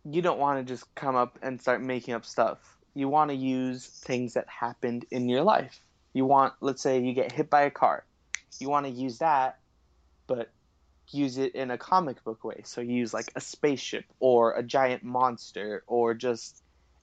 you 0.04 0.22
don't 0.22 0.38
want 0.38 0.59
to 0.59 0.72
just 0.72 0.92
come 0.94 1.16
up 1.16 1.38
and 1.42 1.61
start 1.61 1.83
making 1.83 2.14
up 2.14 2.24
stuff. 2.24 2.59
You 2.94 3.09
want 3.09 3.31
to 3.31 3.37
use 3.37 3.87
things 3.87 4.35
that 4.35 4.46
happened 4.48 5.04
in 5.11 5.28
your 5.28 5.42
life. 5.42 5.81
You 6.12 6.24
want, 6.24 6.54
let's 6.61 6.83
say, 6.83 7.00
you 7.00 7.12
get 7.12 7.33
hit 7.33 7.50
by 7.50 7.62
a 7.62 7.70
car. 7.70 8.04
You 8.59 8.68
want 8.68 8.87
to 8.87 8.92
use 8.92 9.18
that, 9.18 9.59
but 10.26 10.50
use 11.11 11.38
it 11.38 11.54
in 11.54 11.70
a 11.70 11.78
comic 11.78 12.22
book 12.24 12.44
way. 12.44 12.62
So 12.64 12.81
you 12.81 12.94
use 12.94 13.14
like 13.14 13.31
a 13.37 13.40
spaceship 13.40 14.04
or 14.20 14.52
a 14.52 14.62
giant 14.62 15.02
monster 15.02 15.85
or 15.87 16.14
just 16.14 16.62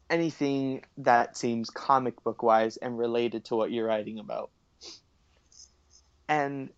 anything 0.10 0.84
that 0.97 1.38
seems 1.38 1.69
comic 1.69 2.23
book 2.23 2.43
wise 2.43 2.78
and 2.78 2.97
related 2.97 3.45
to 3.45 3.56
what 3.56 3.71
you're 3.71 3.88
writing 3.88 4.19
about. 4.19 4.51
And 6.28 6.69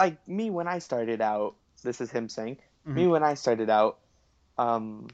like 0.00 0.26
me 0.28 0.50
when 0.50 0.68
I 0.68 0.78
started 0.78 1.20
out, 1.20 1.56
this 1.82 2.00
is 2.00 2.10
him 2.10 2.28
saying, 2.28 2.58
me 2.94 3.06
Mhm. 3.06 3.10
when 3.10 3.22
I 3.22 3.34
started 3.34 3.70
out, 3.70 3.98
um, 4.58 5.08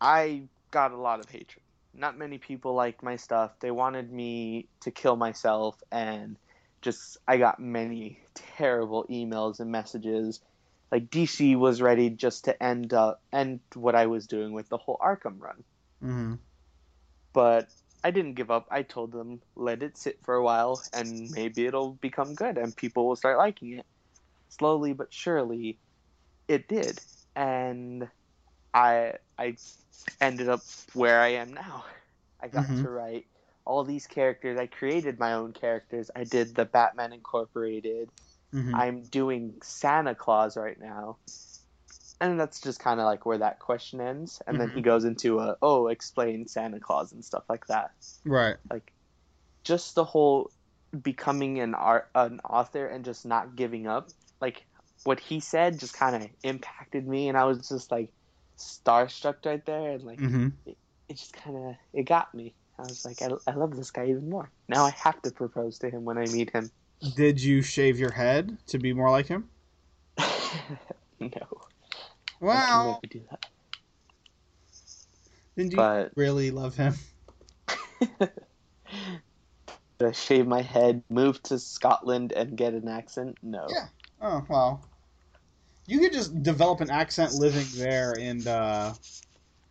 I 0.00 0.48
got 0.70 0.92
a 0.92 0.96
lot 0.96 1.20
of 1.20 1.28
hatred. 1.30 1.64
Not 1.94 2.18
many 2.18 2.38
people 2.38 2.74
liked 2.74 3.02
my 3.02 3.16
stuff. 3.16 3.58
They 3.60 3.70
wanted 3.70 4.12
me 4.12 4.68
to 4.80 4.90
kill 4.90 5.16
myself, 5.16 5.82
and 5.90 6.38
just 6.82 7.18
I 7.26 7.38
got 7.38 7.60
many 7.60 8.20
terrible 8.34 9.06
emails 9.10 9.60
and 9.60 9.70
messages. 9.72 10.40
Like 10.92 11.10
DC 11.10 11.56
was 11.56 11.80
ready 11.82 12.10
just 12.10 12.44
to 12.46 12.62
end 12.62 12.92
up 12.94 13.22
end 13.32 13.60
what 13.74 13.94
I 13.94 14.06
was 14.06 14.26
doing 14.26 14.52
with 14.52 14.68
the 14.68 14.78
whole 14.78 14.98
Arkham 14.98 15.40
run 15.40 15.64
hmm 16.00 16.34
but 17.32 17.68
I 18.02 18.10
didn't 18.10 18.34
give 18.34 18.50
up. 18.50 18.66
I 18.70 18.82
told 18.82 19.12
them 19.12 19.42
let 19.56 19.82
it 19.82 19.96
sit 19.96 20.18
for 20.24 20.34
a 20.34 20.42
while 20.42 20.82
and 20.92 21.30
maybe 21.30 21.66
it'll 21.66 21.94
become 21.94 22.34
good 22.34 22.58
and 22.58 22.74
people 22.76 23.06
will 23.08 23.16
start 23.16 23.38
liking 23.38 23.78
it. 23.78 23.86
Slowly 24.50 24.92
but 24.92 25.12
surely 25.12 25.78
it 26.48 26.68
did. 26.68 27.00
And 27.36 28.08
I 28.74 29.14
I 29.38 29.56
ended 30.20 30.48
up 30.48 30.62
where 30.94 31.20
I 31.20 31.28
am 31.28 31.54
now. 31.54 31.84
I 32.40 32.48
got 32.48 32.66
Mhm. 32.66 32.82
to 32.82 32.90
write 32.90 33.26
all 33.64 33.84
these 33.84 34.06
characters. 34.06 34.58
I 34.58 34.66
created 34.66 35.18
my 35.18 35.34
own 35.34 35.52
characters. 35.52 36.10
I 36.16 36.24
did 36.24 36.54
the 36.54 36.64
Batman 36.64 37.12
Incorporated. 37.12 38.10
hmm 38.52 38.74
I'm 38.74 39.02
doing 39.04 39.54
Santa 39.62 40.14
Claus 40.14 40.56
right 40.56 40.78
now. 40.80 41.18
And 42.20 42.38
that's 42.38 42.60
just 42.60 42.80
kind 42.80 43.00
of 43.00 43.06
like 43.06 43.24
where 43.26 43.38
that 43.38 43.60
question 43.60 44.00
ends. 44.00 44.42
And 44.46 44.60
then 44.60 44.70
he 44.70 44.82
goes 44.82 45.04
into 45.04 45.38
a, 45.40 45.56
oh, 45.62 45.88
explain 45.88 46.46
Santa 46.48 46.78
Claus 46.80 47.12
and 47.12 47.24
stuff 47.24 47.44
like 47.48 47.66
that. 47.68 47.92
Right. 48.24 48.56
Like, 48.70 48.92
just 49.64 49.94
the 49.94 50.04
whole 50.04 50.50
becoming 51.02 51.60
an 51.60 51.74
art, 51.74 52.10
an 52.14 52.40
author 52.40 52.86
and 52.86 53.04
just 53.04 53.26
not 53.26 53.56
giving 53.56 53.86
up. 53.86 54.10
Like, 54.40 54.64
what 55.04 55.20
he 55.20 55.40
said 55.40 55.78
just 55.78 55.94
kind 55.94 56.16
of 56.22 56.28
impacted 56.42 57.06
me. 57.06 57.28
And 57.28 57.36
I 57.36 57.44
was 57.44 57.68
just 57.68 57.90
like 57.90 58.10
starstruck 58.58 59.44
right 59.44 59.64
there. 59.64 59.92
And 59.92 60.02
like, 60.04 60.18
hmm 60.18 60.48
it 60.66 61.16
just 61.16 61.32
kind 61.32 61.56
of, 61.56 61.74
it 61.92 62.04
got 62.04 62.32
me. 62.34 62.54
I 62.78 62.82
was 62.82 63.04
like, 63.04 63.20
I, 63.20 63.30
I 63.50 63.54
love 63.54 63.76
this 63.76 63.90
guy 63.90 64.06
even 64.06 64.30
more. 64.30 64.50
Now 64.68 64.84
I 64.84 64.90
have 64.90 65.20
to 65.22 65.30
propose 65.30 65.78
to 65.78 65.90
him 65.90 66.04
when 66.04 66.18
I 66.18 66.26
meet 66.26 66.50
him. 66.50 66.70
Did 67.16 67.42
you 67.42 67.62
shave 67.62 67.98
your 67.98 68.12
head 68.12 68.56
to 68.68 68.78
be 68.78 68.92
more 68.92 69.10
like 69.10 69.26
him? 69.26 69.48
no. 71.20 71.28
I 71.28 71.36
Well, 72.40 73.00
can 73.02 73.10
do 73.10 73.22
that. 73.30 73.40
then 75.56 75.68
do 75.68 75.76
you 75.76 76.10
really 76.16 76.50
love 76.50 76.76
him? 76.76 76.94
to 79.98 80.12
shave 80.12 80.46
my 80.46 80.62
head, 80.62 81.02
move 81.10 81.42
to 81.44 81.58
Scotland, 81.58 82.32
and 82.32 82.56
get 82.56 82.74
an 82.74 82.88
accent? 82.88 83.36
No. 83.42 83.68
Yeah. 83.70 83.88
Oh 84.20 84.44
well. 84.48 84.84
You 85.86 85.98
could 85.98 86.12
just 86.12 86.42
develop 86.42 86.80
an 86.80 86.90
accent 86.90 87.34
living 87.34 87.66
there, 87.74 88.14
and 88.18 88.46
uh, 88.46 88.92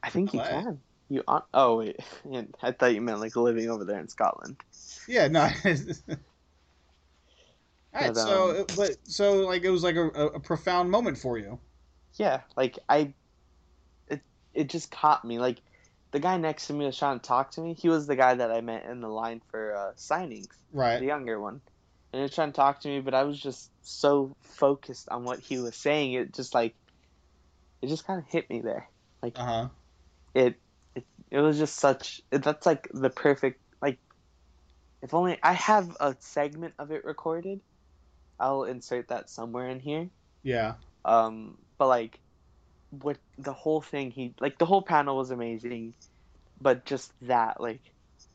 I 0.03 0.09
think 0.09 0.33
you 0.33 0.39
can. 0.39 0.79
You 1.09 1.23
on? 1.27 1.43
Oh 1.53 1.77
wait, 1.77 1.97
I 2.61 2.71
thought 2.71 2.93
you 2.93 3.01
meant 3.01 3.19
like 3.19 3.35
living 3.35 3.69
over 3.69 3.85
there 3.85 3.99
in 3.99 4.07
Scotland. 4.09 4.57
yeah, 5.07 5.27
no. 5.27 5.41
All 7.93 8.01
right, 8.01 8.13
But, 8.13 8.17
so 8.17 8.49
um, 8.51 8.55
it- 8.57 8.73
but 8.75 8.91
so 9.03 9.33
like 9.47 9.63
it 9.63 9.69
was 9.71 9.83
like 9.83 9.95
a, 9.95 10.07
a, 10.07 10.39
profound 10.39 10.91
moment 10.91 11.17
for 11.17 11.37
you. 11.37 11.59
Yeah, 12.17 12.41
like 12.55 12.77
I, 12.87 13.13
it 14.09 14.21
it 14.53 14.69
just 14.69 14.91
caught 14.91 15.25
me. 15.25 15.39
Like 15.39 15.61
the 16.11 16.19
guy 16.19 16.37
next 16.37 16.67
to 16.67 16.73
me 16.73 16.85
was 16.85 16.97
trying 16.97 17.19
to 17.19 17.25
talk 17.27 17.51
to 17.51 17.61
me. 17.61 17.73
He 17.73 17.89
was 17.89 18.07
the 18.07 18.15
guy 18.15 18.35
that 18.35 18.51
I 18.51 18.61
met 18.61 18.85
in 18.85 19.01
the 19.01 19.07
line 19.07 19.41
for 19.49 19.75
uh, 19.75 19.93
signings, 19.95 20.47
the 20.97 21.05
younger 21.05 21.39
one, 21.39 21.61
and 22.13 22.19
he 22.19 22.23
was 22.23 22.35
trying 22.35 22.51
to 22.51 22.55
talk 22.55 22.81
to 22.81 22.87
me, 22.89 23.01
but 23.01 23.13
I 23.13 23.23
was 23.23 23.39
just 23.39 23.71
so 23.81 24.33
focused 24.43 25.09
on 25.09 25.23
what 25.23 25.39
he 25.39 25.59
was 25.59 25.75
saying. 25.75 26.13
It 26.13 26.33
just 26.33 26.53
like, 26.53 26.75
it 27.81 27.87
just 27.87 28.05
kind 28.05 28.19
of 28.19 28.27
hit 28.27 28.49
me 28.49 28.61
there. 28.61 28.89
Like 29.21 29.35
Uh 29.35 29.45
huh. 29.45 29.69
it 30.33 30.55
it, 30.95 31.05
it 31.31 31.39
was 31.39 31.57
just 31.57 31.77
such 31.77 32.21
it, 32.31 32.43
that's 32.43 32.65
like 32.65 32.87
the 32.93 33.09
perfect 33.09 33.59
like 33.81 33.99
if 35.01 35.13
only 35.13 35.37
i 35.43 35.53
have 35.53 35.95
a 35.99 36.15
segment 36.19 36.73
of 36.79 36.91
it 36.91 37.05
recorded 37.05 37.61
i'll 38.39 38.63
insert 38.63 39.07
that 39.09 39.29
somewhere 39.29 39.69
in 39.69 39.79
here 39.79 40.09
Yeah. 40.43 40.75
um 41.05 41.57
but 41.77 41.87
like 41.87 42.19
what 42.91 43.17
the 43.37 43.53
whole 43.53 43.81
thing 43.81 44.11
he 44.11 44.33
like 44.41 44.57
the 44.59 44.65
whole 44.65 44.81
panel 44.81 45.17
was 45.17 45.31
amazing 45.31 45.93
but 46.61 46.85
just 46.85 47.11
that 47.21 47.61
like 47.61 47.81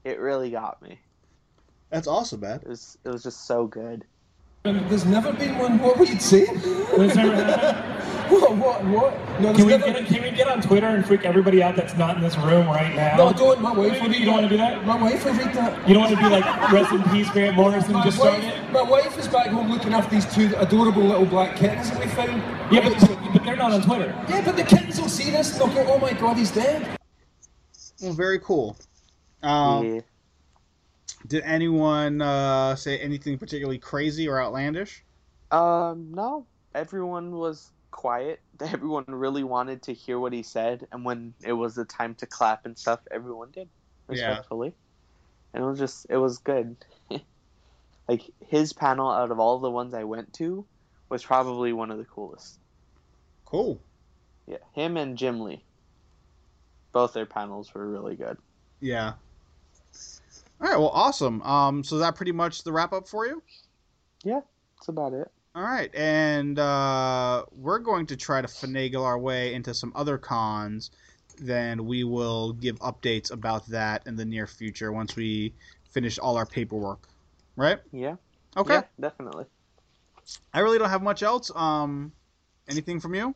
it 0.05 0.19
really 0.19 0.51
got 0.51 0.81
me 0.83 1.01
That's 1.91 2.07
awesome, 2.09 2.41
man. 2.41 2.61
it 2.63 2.69
was 2.69 2.99
it 3.05 3.09
was 3.11 3.23
just 3.23 3.47
so 3.47 3.67
good 3.67 4.05
There's 4.65 5.05
never 5.05 5.33
been 5.33 5.59
one. 5.59 5.79
What 5.79 5.99
were 5.99 6.07
you 6.07 6.19
saying? 6.19 6.59
There's 6.97 7.15
never 7.21 7.35
happened. 7.37 8.31
What? 8.33 8.57
What? 8.57 8.85
What? 8.87 9.41
No, 9.41 9.53
Can 9.53 9.67
we, 9.67 9.73
never. 9.77 9.93
get, 9.93 10.07
can 10.07 10.23
we 10.23 10.31
get 10.31 10.49
on 10.49 10.63
Twitter 10.63 10.87
and 10.87 11.05
freak 11.07 11.27
everybody 11.27 11.63
out 11.63 11.77
that's 11.77 11.95
not 11.97 12.17
in 12.17 12.23
this 12.23 12.37
room 12.39 12.67
right 12.67 12.97
now? 12.97 13.17
No, 13.19 13.33
don't. 13.35 13.61
My 13.61 13.73
wife 13.73 14.01
will 14.01 14.11
You 14.11 14.25
don't 14.25 14.35
want 14.41 14.45
to 14.45 14.49
do 14.49 14.57
that? 14.57 14.85
My 14.87 14.97
wife 15.01 15.23
will 15.27 15.35
read 15.35 15.53
that. 15.55 15.87
You 15.87 15.93
don't 15.95 16.05
want 16.05 16.17
to 16.17 16.23
be 16.23 16.31
like, 16.31 16.73
rest 16.73 16.93
in 16.93 17.03
peace, 17.13 17.29
Grant 17.31 17.55
Morrison, 17.57 17.93
My 17.93 18.05
just 18.05 18.19
wife, 18.19 18.43
started? 18.43 18.73
my 18.73 18.81
wife 18.83 19.19
is 19.19 19.29
back 19.29 19.49
home 19.49 19.71
looking 19.71 19.93
after 19.93 20.15
these 20.15 20.25
two 20.35 20.51
adorable 20.57 21.03
little 21.03 21.27
black 21.27 21.55
kittens 21.57 21.91
that 21.91 22.01
we 22.01 22.07
found. 22.13 22.41
Yeah, 22.73 22.89
but, 22.89 23.33
but 23.35 23.45
they're 23.45 23.57
not 23.57 23.73
on 23.73 23.83
Twitter. 23.83 24.09
yeah, 24.31 24.41
but 24.43 24.57
the 24.57 24.65
kittens 24.65 24.99
will 24.99 25.11
see 25.11 25.31
this 25.31 25.53
and 25.53 25.61
they'll 25.71 25.85
go, 25.85 25.93
"Oh 25.93 25.99
my 25.99 26.15
God, 26.15 26.39
he's 26.39 26.51
dead." 26.51 26.97
Well, 28.01 28.15
very 28.15 28.39
cool. 28.39 28.77
Um, 29.43 29.85
yeah. 29.97 30.01
Did 31.27 31.43
anyone 31.45 32.21
uh, 32.23 32.77
say 32.77 32.99
anything 32.99 33.39
particularly 33.39 33.79
crazy 33.79 34.29
or 34.29 34.41
outlandish? 34.41 35.05
Um, 35.51 36.13
no. 36.13 36.49
Everyone 36.75 37.33
was 37.37 37.73
quiet. 37.91 38.43
Everyone 38.61 39.05
really 39.09 39.45
wanted 39.45 39.83
to 39.85 39.95
hear 39.95 40.19
what 40.19 40.33
he 40.33 40.43
said, 40.43 40.87
and 40.93 41.05
when 41.05 41.35
it 41.43 41.53
was 41.53 41.75
the 41.75 41.85
time 41.85 42.15
to 42.17 42.27
clap 42.27 42.67
and 42.67 42.79
stuff, 42.79 43.01
everyone 43.11 43.51
did 43.53 43.71
Yeah. 44.11 44.43
respectfully. 44.43 44.75
And 45.55 45.65
it 45.65 45.67
was 45.67 45.79
just, 45.79 46.07
it 46.11 46.19
was 46.19 46.39
good. 46.39 46.77
like 48.09 48.23
his 48.41 48.73
panel, 48.73 49.11
out 49.11 49.31
of 49.31 49.39
all 49.41 49.61
the 49.61 49.71
ones 49.71 49.95
I 49.95 50.05
went 50.05 50.33
to, 50.35 50.69
was 51.11 51.25
probably 51.25 51.73
one 51.73 51.91
of 51.91 51.99
the 51.99 52.05
coolest. 52.05 52.59
Cool. 53.47 53.81
Yeah, 54.47 54.57
him 54.73 54.97
and 54.97 55.19
Jim 55.19 55.41
Lee. 55.41 55.67
Both 56.93 57.13
their 57.13 57.27
panels 57.27 57.75
were 57.75 57.87
really 57.87 58.17
good. 58.17 58.39
Yeah. 58.81 59.15
All 60.65 60.71
right. 60.71 60.79
Well, 60.79 60.89
awesome. 60.89 61.43
Um, 61.43 61.85
so 61.85 61.97
is 61.97 62.01
that 62.01 62.15
pretty 62.15 62.33
much 62.33 62.65
the 62.65 62.73
wrap 62.73 62.95
up 62.95 63.07
for 63.07 63.27
you? 63.27 63.43
Yeah, 64.23 64.41
that's 64.79 64.89
about 64.89 65.13
it. 65.13 65.31
All 65.55 65.63
right, 65.63 65.95
and 65.95 66.59
uh, 66.59 67.45
we're 67.53 67.79
going 67.79 68.07
to 68.07 68.17
try 68.17 68.41
to 68.41 68.49
finagle 68.49 69.05
our 69.05 69.19
way 69.19 69.55
into 69.55 69.73
some 69.73 69.93
other 69.95 70.19
cons. 70.19 70.91
Then 71.39 71.85
we 71.85 72.03
will 72.03 72.55
give 72.55 72.79
updates 72.81 73.31
about 73.31 73.67
that 73.69 74.07
in 74.07 74.17
the 74.17 74.25
near 74.25 74.47
future 74.47 74.91
once 74.91 75.15
we 75.15 75.53
finish 75.91 76.19
all 76.19 76.37
our 76.37 76.47
paperwork. 76.47 77.07
Right? 77.57 77.79
Yeah. 77.93 78.17
Okay. 78.57 78.75
Yeah, 78.75 78.83
definitely. 78.99 79.45
I 80.55 80.61
really 80.61 80.79
don't 80.79 80.91
have 80.91 81.03
much 81.03 81.23
else. 81.23 81.53
Um, 81.55 82.11
anything 82.69 82.99
from 82.99 83.15
you? 83.15 83.35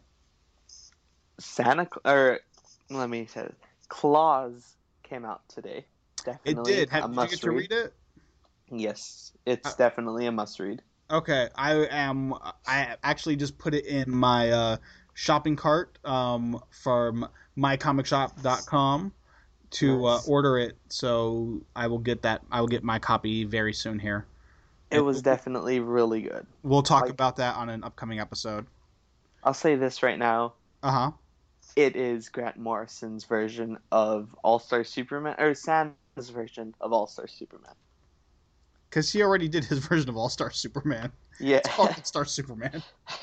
Santa 1.38 1.88
or 2.04 2.40
let 2.88 3.10
me 3.10 3.26
say, 3.26 3.42
this. 3.42 3.52
Klaus 3.88 4.74
came 5.02 5.26
out 5.26 5.46
today. 5.48 5.84
Definitely 6.32 6.72
It 6.72 6.76
did. 6.76 6.88
a 6.88 6.92
Have, 6.92 7.02
did 7.02 7.08
you 7.10 7.14
must 7.16 7.30
get 7.30 7.40
to 7.40 7.50
read 7.50 7.72
it? 7.72 7.94
Yes, 8.70 9.32
it's 9.46 9.66
Uh, 9.72 9.76
definitely 9.78 10.26
a 10.26 10.32
must 10.32 10.58
read. 10.60 10.82
Okay, 11.10 11.48
I 11.54 11.72
am. 11.86 12.34
I 12.66 12.96
actually 13.02 13.36
just 13.36 13.56
put 13.56 13.72
it 13.74 13.86
in 13.86 14.10
my 14.10 14.50
uh, 14.50 14.76
shopping 15.14 15.56
cart 15.56 15.98
um, 16.04 16.60
from 16.70 17.26
mycomicshop.com 17.56 19.12
to 19.70 20.06
uh, 20.06 20.14
Nice. 20.16 20.28
order 20.28 20.58
it. 20.58 20.76
So 20.88 21.62
I 21.76 21.86
will 21.86 21.98
get 21.98 22.22
that. 22.22 22.42
I 22.50 22.60
will 22.60 22.68
get 22.68 22.82
my 22.84 22.98
copy 22.98 23.44
very 23.44 23.72
soon 23.72 23.98
here. 23.98 24.26
It 24.90 25.00
was 25.00 25.20
definitely 25.22 25.80
really 25.80 26.22
good. 26.22 26.46
We'll 26.62 26.82
talk 26.82 27.02
Like- 27.02 27.10
about 27.10 27.36
that 27.36 27.56
on 27.56 27.68
an 27.68 27.84
upcoming 27.84 28.20
episode. 28.20 28.66
I'll 29.44 29.54
say 29.54 29.76
this 29.76 30.02
right 30.02 30.18
now. 30.18 30.54
Uh 30.82 30.90
huh. 30.90 31.10
It 31.76 31.94
is 31.96 32.28
Grant 32.28 32.56
Morrison's 32.58 33.24
version 33.24 33.78
of 33.92 34.34
All 34.42 34.58
Star 34.58 34.82
Superman, 34.84 35.36
or 35.38 35.54
Sam's 36.26 36.30
version 36.30 36.74
of 36.80 36.92
All 36.92 37.06
Star 37.06 37.26
Superman. 37.26 37.74
Because 38.88 39.12
he 39.12 39.22
already 39.22 39.48
did 39.48 39.64
his 39.64 39.78
version 39.86 40.08
of 40.08 40.16
All 40.16 40.28
Star 40.28 40.50
Superman. 40.50 41.12
Yeah. 41.40 41.60
All 41.78 41.92
Star 42.04 42.24
Superman. 42.24 42.82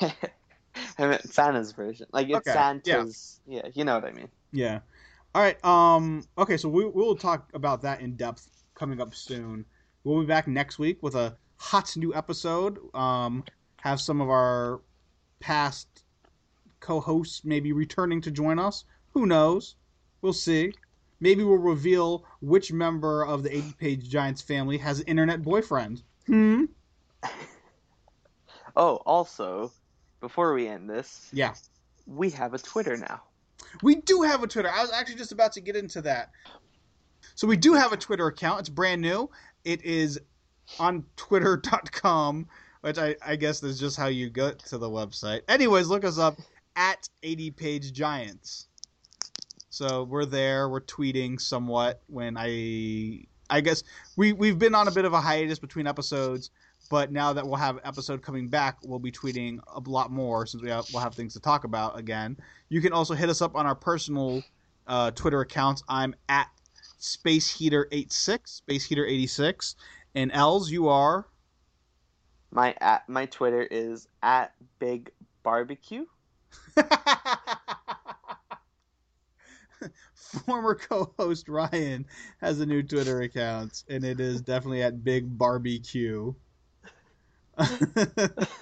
I 0.98 1.18
Santa's 1.24 1.72
version. 1.72 2.06
Like 2.12 2.28
it's 2.28 2.36
Okay, 2.36 2.50
yeah. 2.50 2.54
Santa's. 2.54 3.40
Yeah. 3.46 3.62
you 3.74 3.84
know 3.84 3.94
what 3.94 4.04
I 4.04 4.12
mean. 4.12 4.28
Yeah. 4.52 4.80
All 5.34 5.42
right. 5.42 5.62
Um. 5.64 6.24
Okay. 6.38 6.56
So 6.56 6.68
we 6.68 6.86
we'll 6.86 7.16
talk 7.16 7.48
about 7.54 7.82
that 7.82 8.00
in 8.00 8.16
depth 8.16 8.48
coming 8.74 9.00
up 9.00 9.14
soon. 9.14 9.64
We'll 10.04 10.20
be 10.20 10.26
back 10.26 10.46
next 10.46 10.78
week 10.78 11.02
with 11.02 11.14
a 11.14 11.36
hot 11.56 11.96
new 11.96 12.14
episode. 12.14 12.78
Um. 12.94 13.44
Have 13.82 14.00
some 14.00 14.20
of 14.20 14.28
our 14.28 14.80
past 15.38 15.86
co-hosts 16.80 17.44
maybe 17.44 17.72
returning 17.72 18.20
to 18.22 18.30
join 18.30 18.58
us. 18.58 18.84
Who 19.12 19.26
knows? 19.26 19.76
We'll 20.22 20.32
see. 20.32 20.72
Maybe 21.20 21.42
we'll 21.44 21.56
reveal 21.58 22.24
which 22.40 22.72
member 22.72 23.24
of 23.24 23.42
the 23.42 23.54
80 23.56 23.72
Page 23.78 24.08
Giants 24.08 24.42
family 24.42 24.76
has 24.78 25.00
an 25.00 25.06
internet 25.06 25.42
boyfriend. 25.42 26.02
Hmm. 26.26 26.64
Oh, 28.76 28.96
also, 29.06 29.72
before 30.20 30.52
we 30.52 30.68
end 30.68 30.90
this, 30.90 31.30
Yeah. 31.32 31.54
we 32.06 32.28
have 32.30 32.52
a 32.52 32.58
Twitter 32.58 32.96
now. 32.96 33.22
We 33.82 33.96
do 33.96 34.20
have 34.22 34.42
a 34.42 34.46
Twitter. 34.46 34.68
I 34.70 34.82
was 34.82 34.92
actually 34.92 35.16
just 35.16 35.32
about 35.32 35.52
to 35.52 35.62
get 35.62 35.76
into 35.76 36.02
that. 36.02 36.30
So 37.34 37.46
we 37.46 37.56
do 37.56 37.72
have 37.72 37.92
a 37.92 37.96
Twitter 37.96 38.26
account. 38.26 38.60
It's 38.60 38.68
brand 38.68 39.00
new. 39.00 39.30
It 39.64 39.82
is 39.82 40.20
on 40.78 41.04
twitter.com, 41.16 42.46
which 42.82 42.98
I, 42.98 43.16
I 43.24 43.36
guess 43.36 43.62
is 43.62 43.80
just 43.80 43.96
how 43.96 44.08
you 44.08 44.28
go 44.28 44.52
to 44.52 44.78
the 44.78 44.90
website. 44.90 45.40
Anyways, 45.48 45.88
look 45.88 46.04
us 46.04 46.18
up 46.18 46.38
at 46.76 47.08
80 47.22 47.52
Page 47.52 47.92
Giants. 47.94 48.68
So 49.76 50.04
we're 50.04 50.24
there. 50.24 50.70
We're 50.70 50.80
tweeting 50.80 51.38
somewhat 51.38 52.00
when 52.06 52.38
I 52.38 53.26
I 53.50 53.60
guess 53.60 53.82
we 54.16 54.32
we've 54.32 54.58
been 54.58 54.74
on 54.74 54.88
a 54.88 54.90
bit 54.90 55.04
of 55.04 55.12
a 55.12 55.20
hiatus 55.20 55.58
between 55.58 55.86
episodes, 55.86 56.50
but 56.88 57.12
now 57.12 57.34
that 57.34 57.46
we'll 57.46 57.56
have 57.56 57.78
episode 57.84 58.22
coming 58.22 58.48
back, 58.48 58.78
we'll 58.86 58.98
be 58.98 59.12
tweeting 59.12 59.58
a 59.74 59.80
lot 59.80 60.10
more 60.10 60.46
since 60.46 60.62
we 60.62 60.70
have, 60.70 60.86
we'll 60.94 61.02
have 61.02 61.14
things 61.14 61.34
to 61.34 61.40
talk 61.40 61.64
about 61.64 61.98
again. 61.98 62.38
You 62.70 62.80
can 62.80 62.94
also 62.94 63.12
hit 63.12 63.28
us 63.28 63.42
up 63.42 63.54
on 63.54 63.66
our 63.66 63.74
personal 63.74 64.42
uh, 64.86 65.10
Twitter 65.10 65.42
accounts. 65.42 65.82
I'm 65.90 66.14
at 66.30 66.48
SpaceHeater86, 66.98 68.48
Space 68.48 68.86
Heater 68.86 69.04
86, 69.04 69.76
and 70.14 70.30
Els, 70.32 70.70
you 70.70 70.88
are. 70.88 71.26
My 72.50 72.74
at 72.80 73.06
my 73.10 73.26
Twitter 73.26 73.68
is 73.70 74.08
at 74.22 74.54
Big 74.78 75.10
Barbecue. 75.42 76.06
Former 80.14 80.74
co-host 80.74 81.48
Ryan 81.48 82.06
has 82.40 82.60
a 82.60 82.66
new 82.66 82.82
Twitter 82.82 83.20
account, 83.22 83.84
and 83.88 84.04
it 84.04 84.20
is 84.20 84.42
definitely 84.42 84.82
at 84.82 85.04
Big 85.04 85.36
Barbecue. 85.38 86.34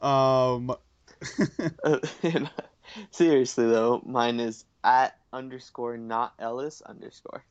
um, 0.00 0.72
Seriously 3.10 3.66
though, 3.66 4.02
mine 4.04 4.40
is 4.40 4.64
at 4.84 5.16
underscore 5.32 5.96
not 5.96 6.34
Ellis 6.38 6.82
underscore. 6.82 7.44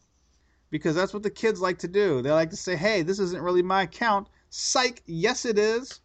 because 0.69 0.95
that's 0.95 1.13
what 1.13 1.23
the 1.23 1.29
kids 1.29 1.61
like 1.61 1.79
to 1.79 1.87
do. 1.87 2.21
They 2.21 2.31
like 2.31 2.49
to 2.51 2.57
say, 2.57 2.75
"Hey, 2.75 3.01
this 3.03 3.19
isn't 3.19 3.41
really 3.41 3.63
my 3.63 3.83
account." 3.83 4.27
Psych. 4.49 5.01
Yes, 5.05 5.45
it 5.45 5.57
is. 5.57 6.01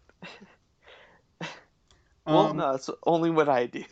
Well, 2.27 2.47
Um, 2.49 2.57
no, 2.57 2.72
that's 2.72 2.89
only 3.07 3.31
what 3.31 3.49
I 3.51 3.66
do. 3.66 3.85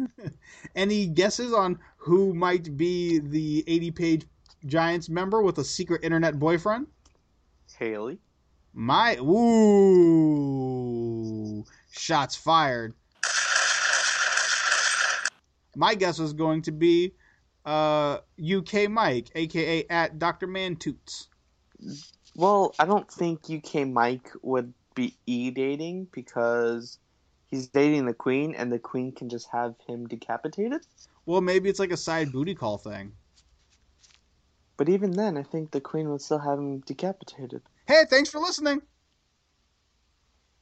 Any 0.76 1.06
guesses 1.06 1.52
on 1.52 1.78
who 1.96 2.32
might 2.34 2.76
be 2.76 3.18
the 3.18 3.64
80 3.66 3.90
page 3.90 4.26
Giants 4.66 5.08
member 5.08 5.42
with 5.42 5.58
a 5.58 5.64
secret 5.64 6.04
internet 6.04 6.38
boyfriend? 6.38 6.86
Haley. 7.76 8.18
My 8.72 9.16
ooh, 9.20 10.44
shots 11.90 12.36
fired. 12.36 12.94
My 15.76 15.94
guess 15.96 16.18
was 16.20 16.32
going 16.32 16.62
to 16.62 16.72
be 16.72 17.14
uh, 17.64 18.18
UK 18.38 18.88
Mike, 18.88 19.30
aka 19.34 19.84
at 19.90 20.18
Dr. 20.20 20.46
Mantoots. 20.46 21.26
Well, 22.36 22.74
I 22.78 22.84
don't 22.84 23.10
think 23.10 23.50
UK 23.50 23.86
Mike 23.88 24.30
would 24.42 24.72
be 24.94 25.16
e 25.26 25.50
dating 25.50 26.06
because 26.12 26.98
he's 27.54 27.68
dating 27.68 28.06
the 28.06 28.14
queen, 28.14 28.54
and 28.56 28.72
the 28.72 28.78
queen 28.78 29.12
can 29.12 29.28
just 29.28 29.48
have 29.52 29.74
him 29.86 30.06
decapitated. 30.06 30.82
Well, 31.26 31.40
maybe 31.40 31.68
it's 31.68 31.78
like 31.78 31.92
a 31.92 31.96
side 31.96 32.32
booty 32.32 32.54
call 32.54 32.78
thing. 32.78 33.12
But 34.76 34.88
even 34.88 35.12
then, 35.12 35.36
I 35.36 35.44
think 35.44 35.70
the 35.70 35.80
queen 35.80 36.10
would 36.10 36.20
still 36.20 36.40
have 36.40 36.58
him 36.58 36.80
decapitated. 36.80 37.62
Hey, 37.86 38.04
thanks 38.10 38.28
for 38.28 38.40
listening. 38.40 38.82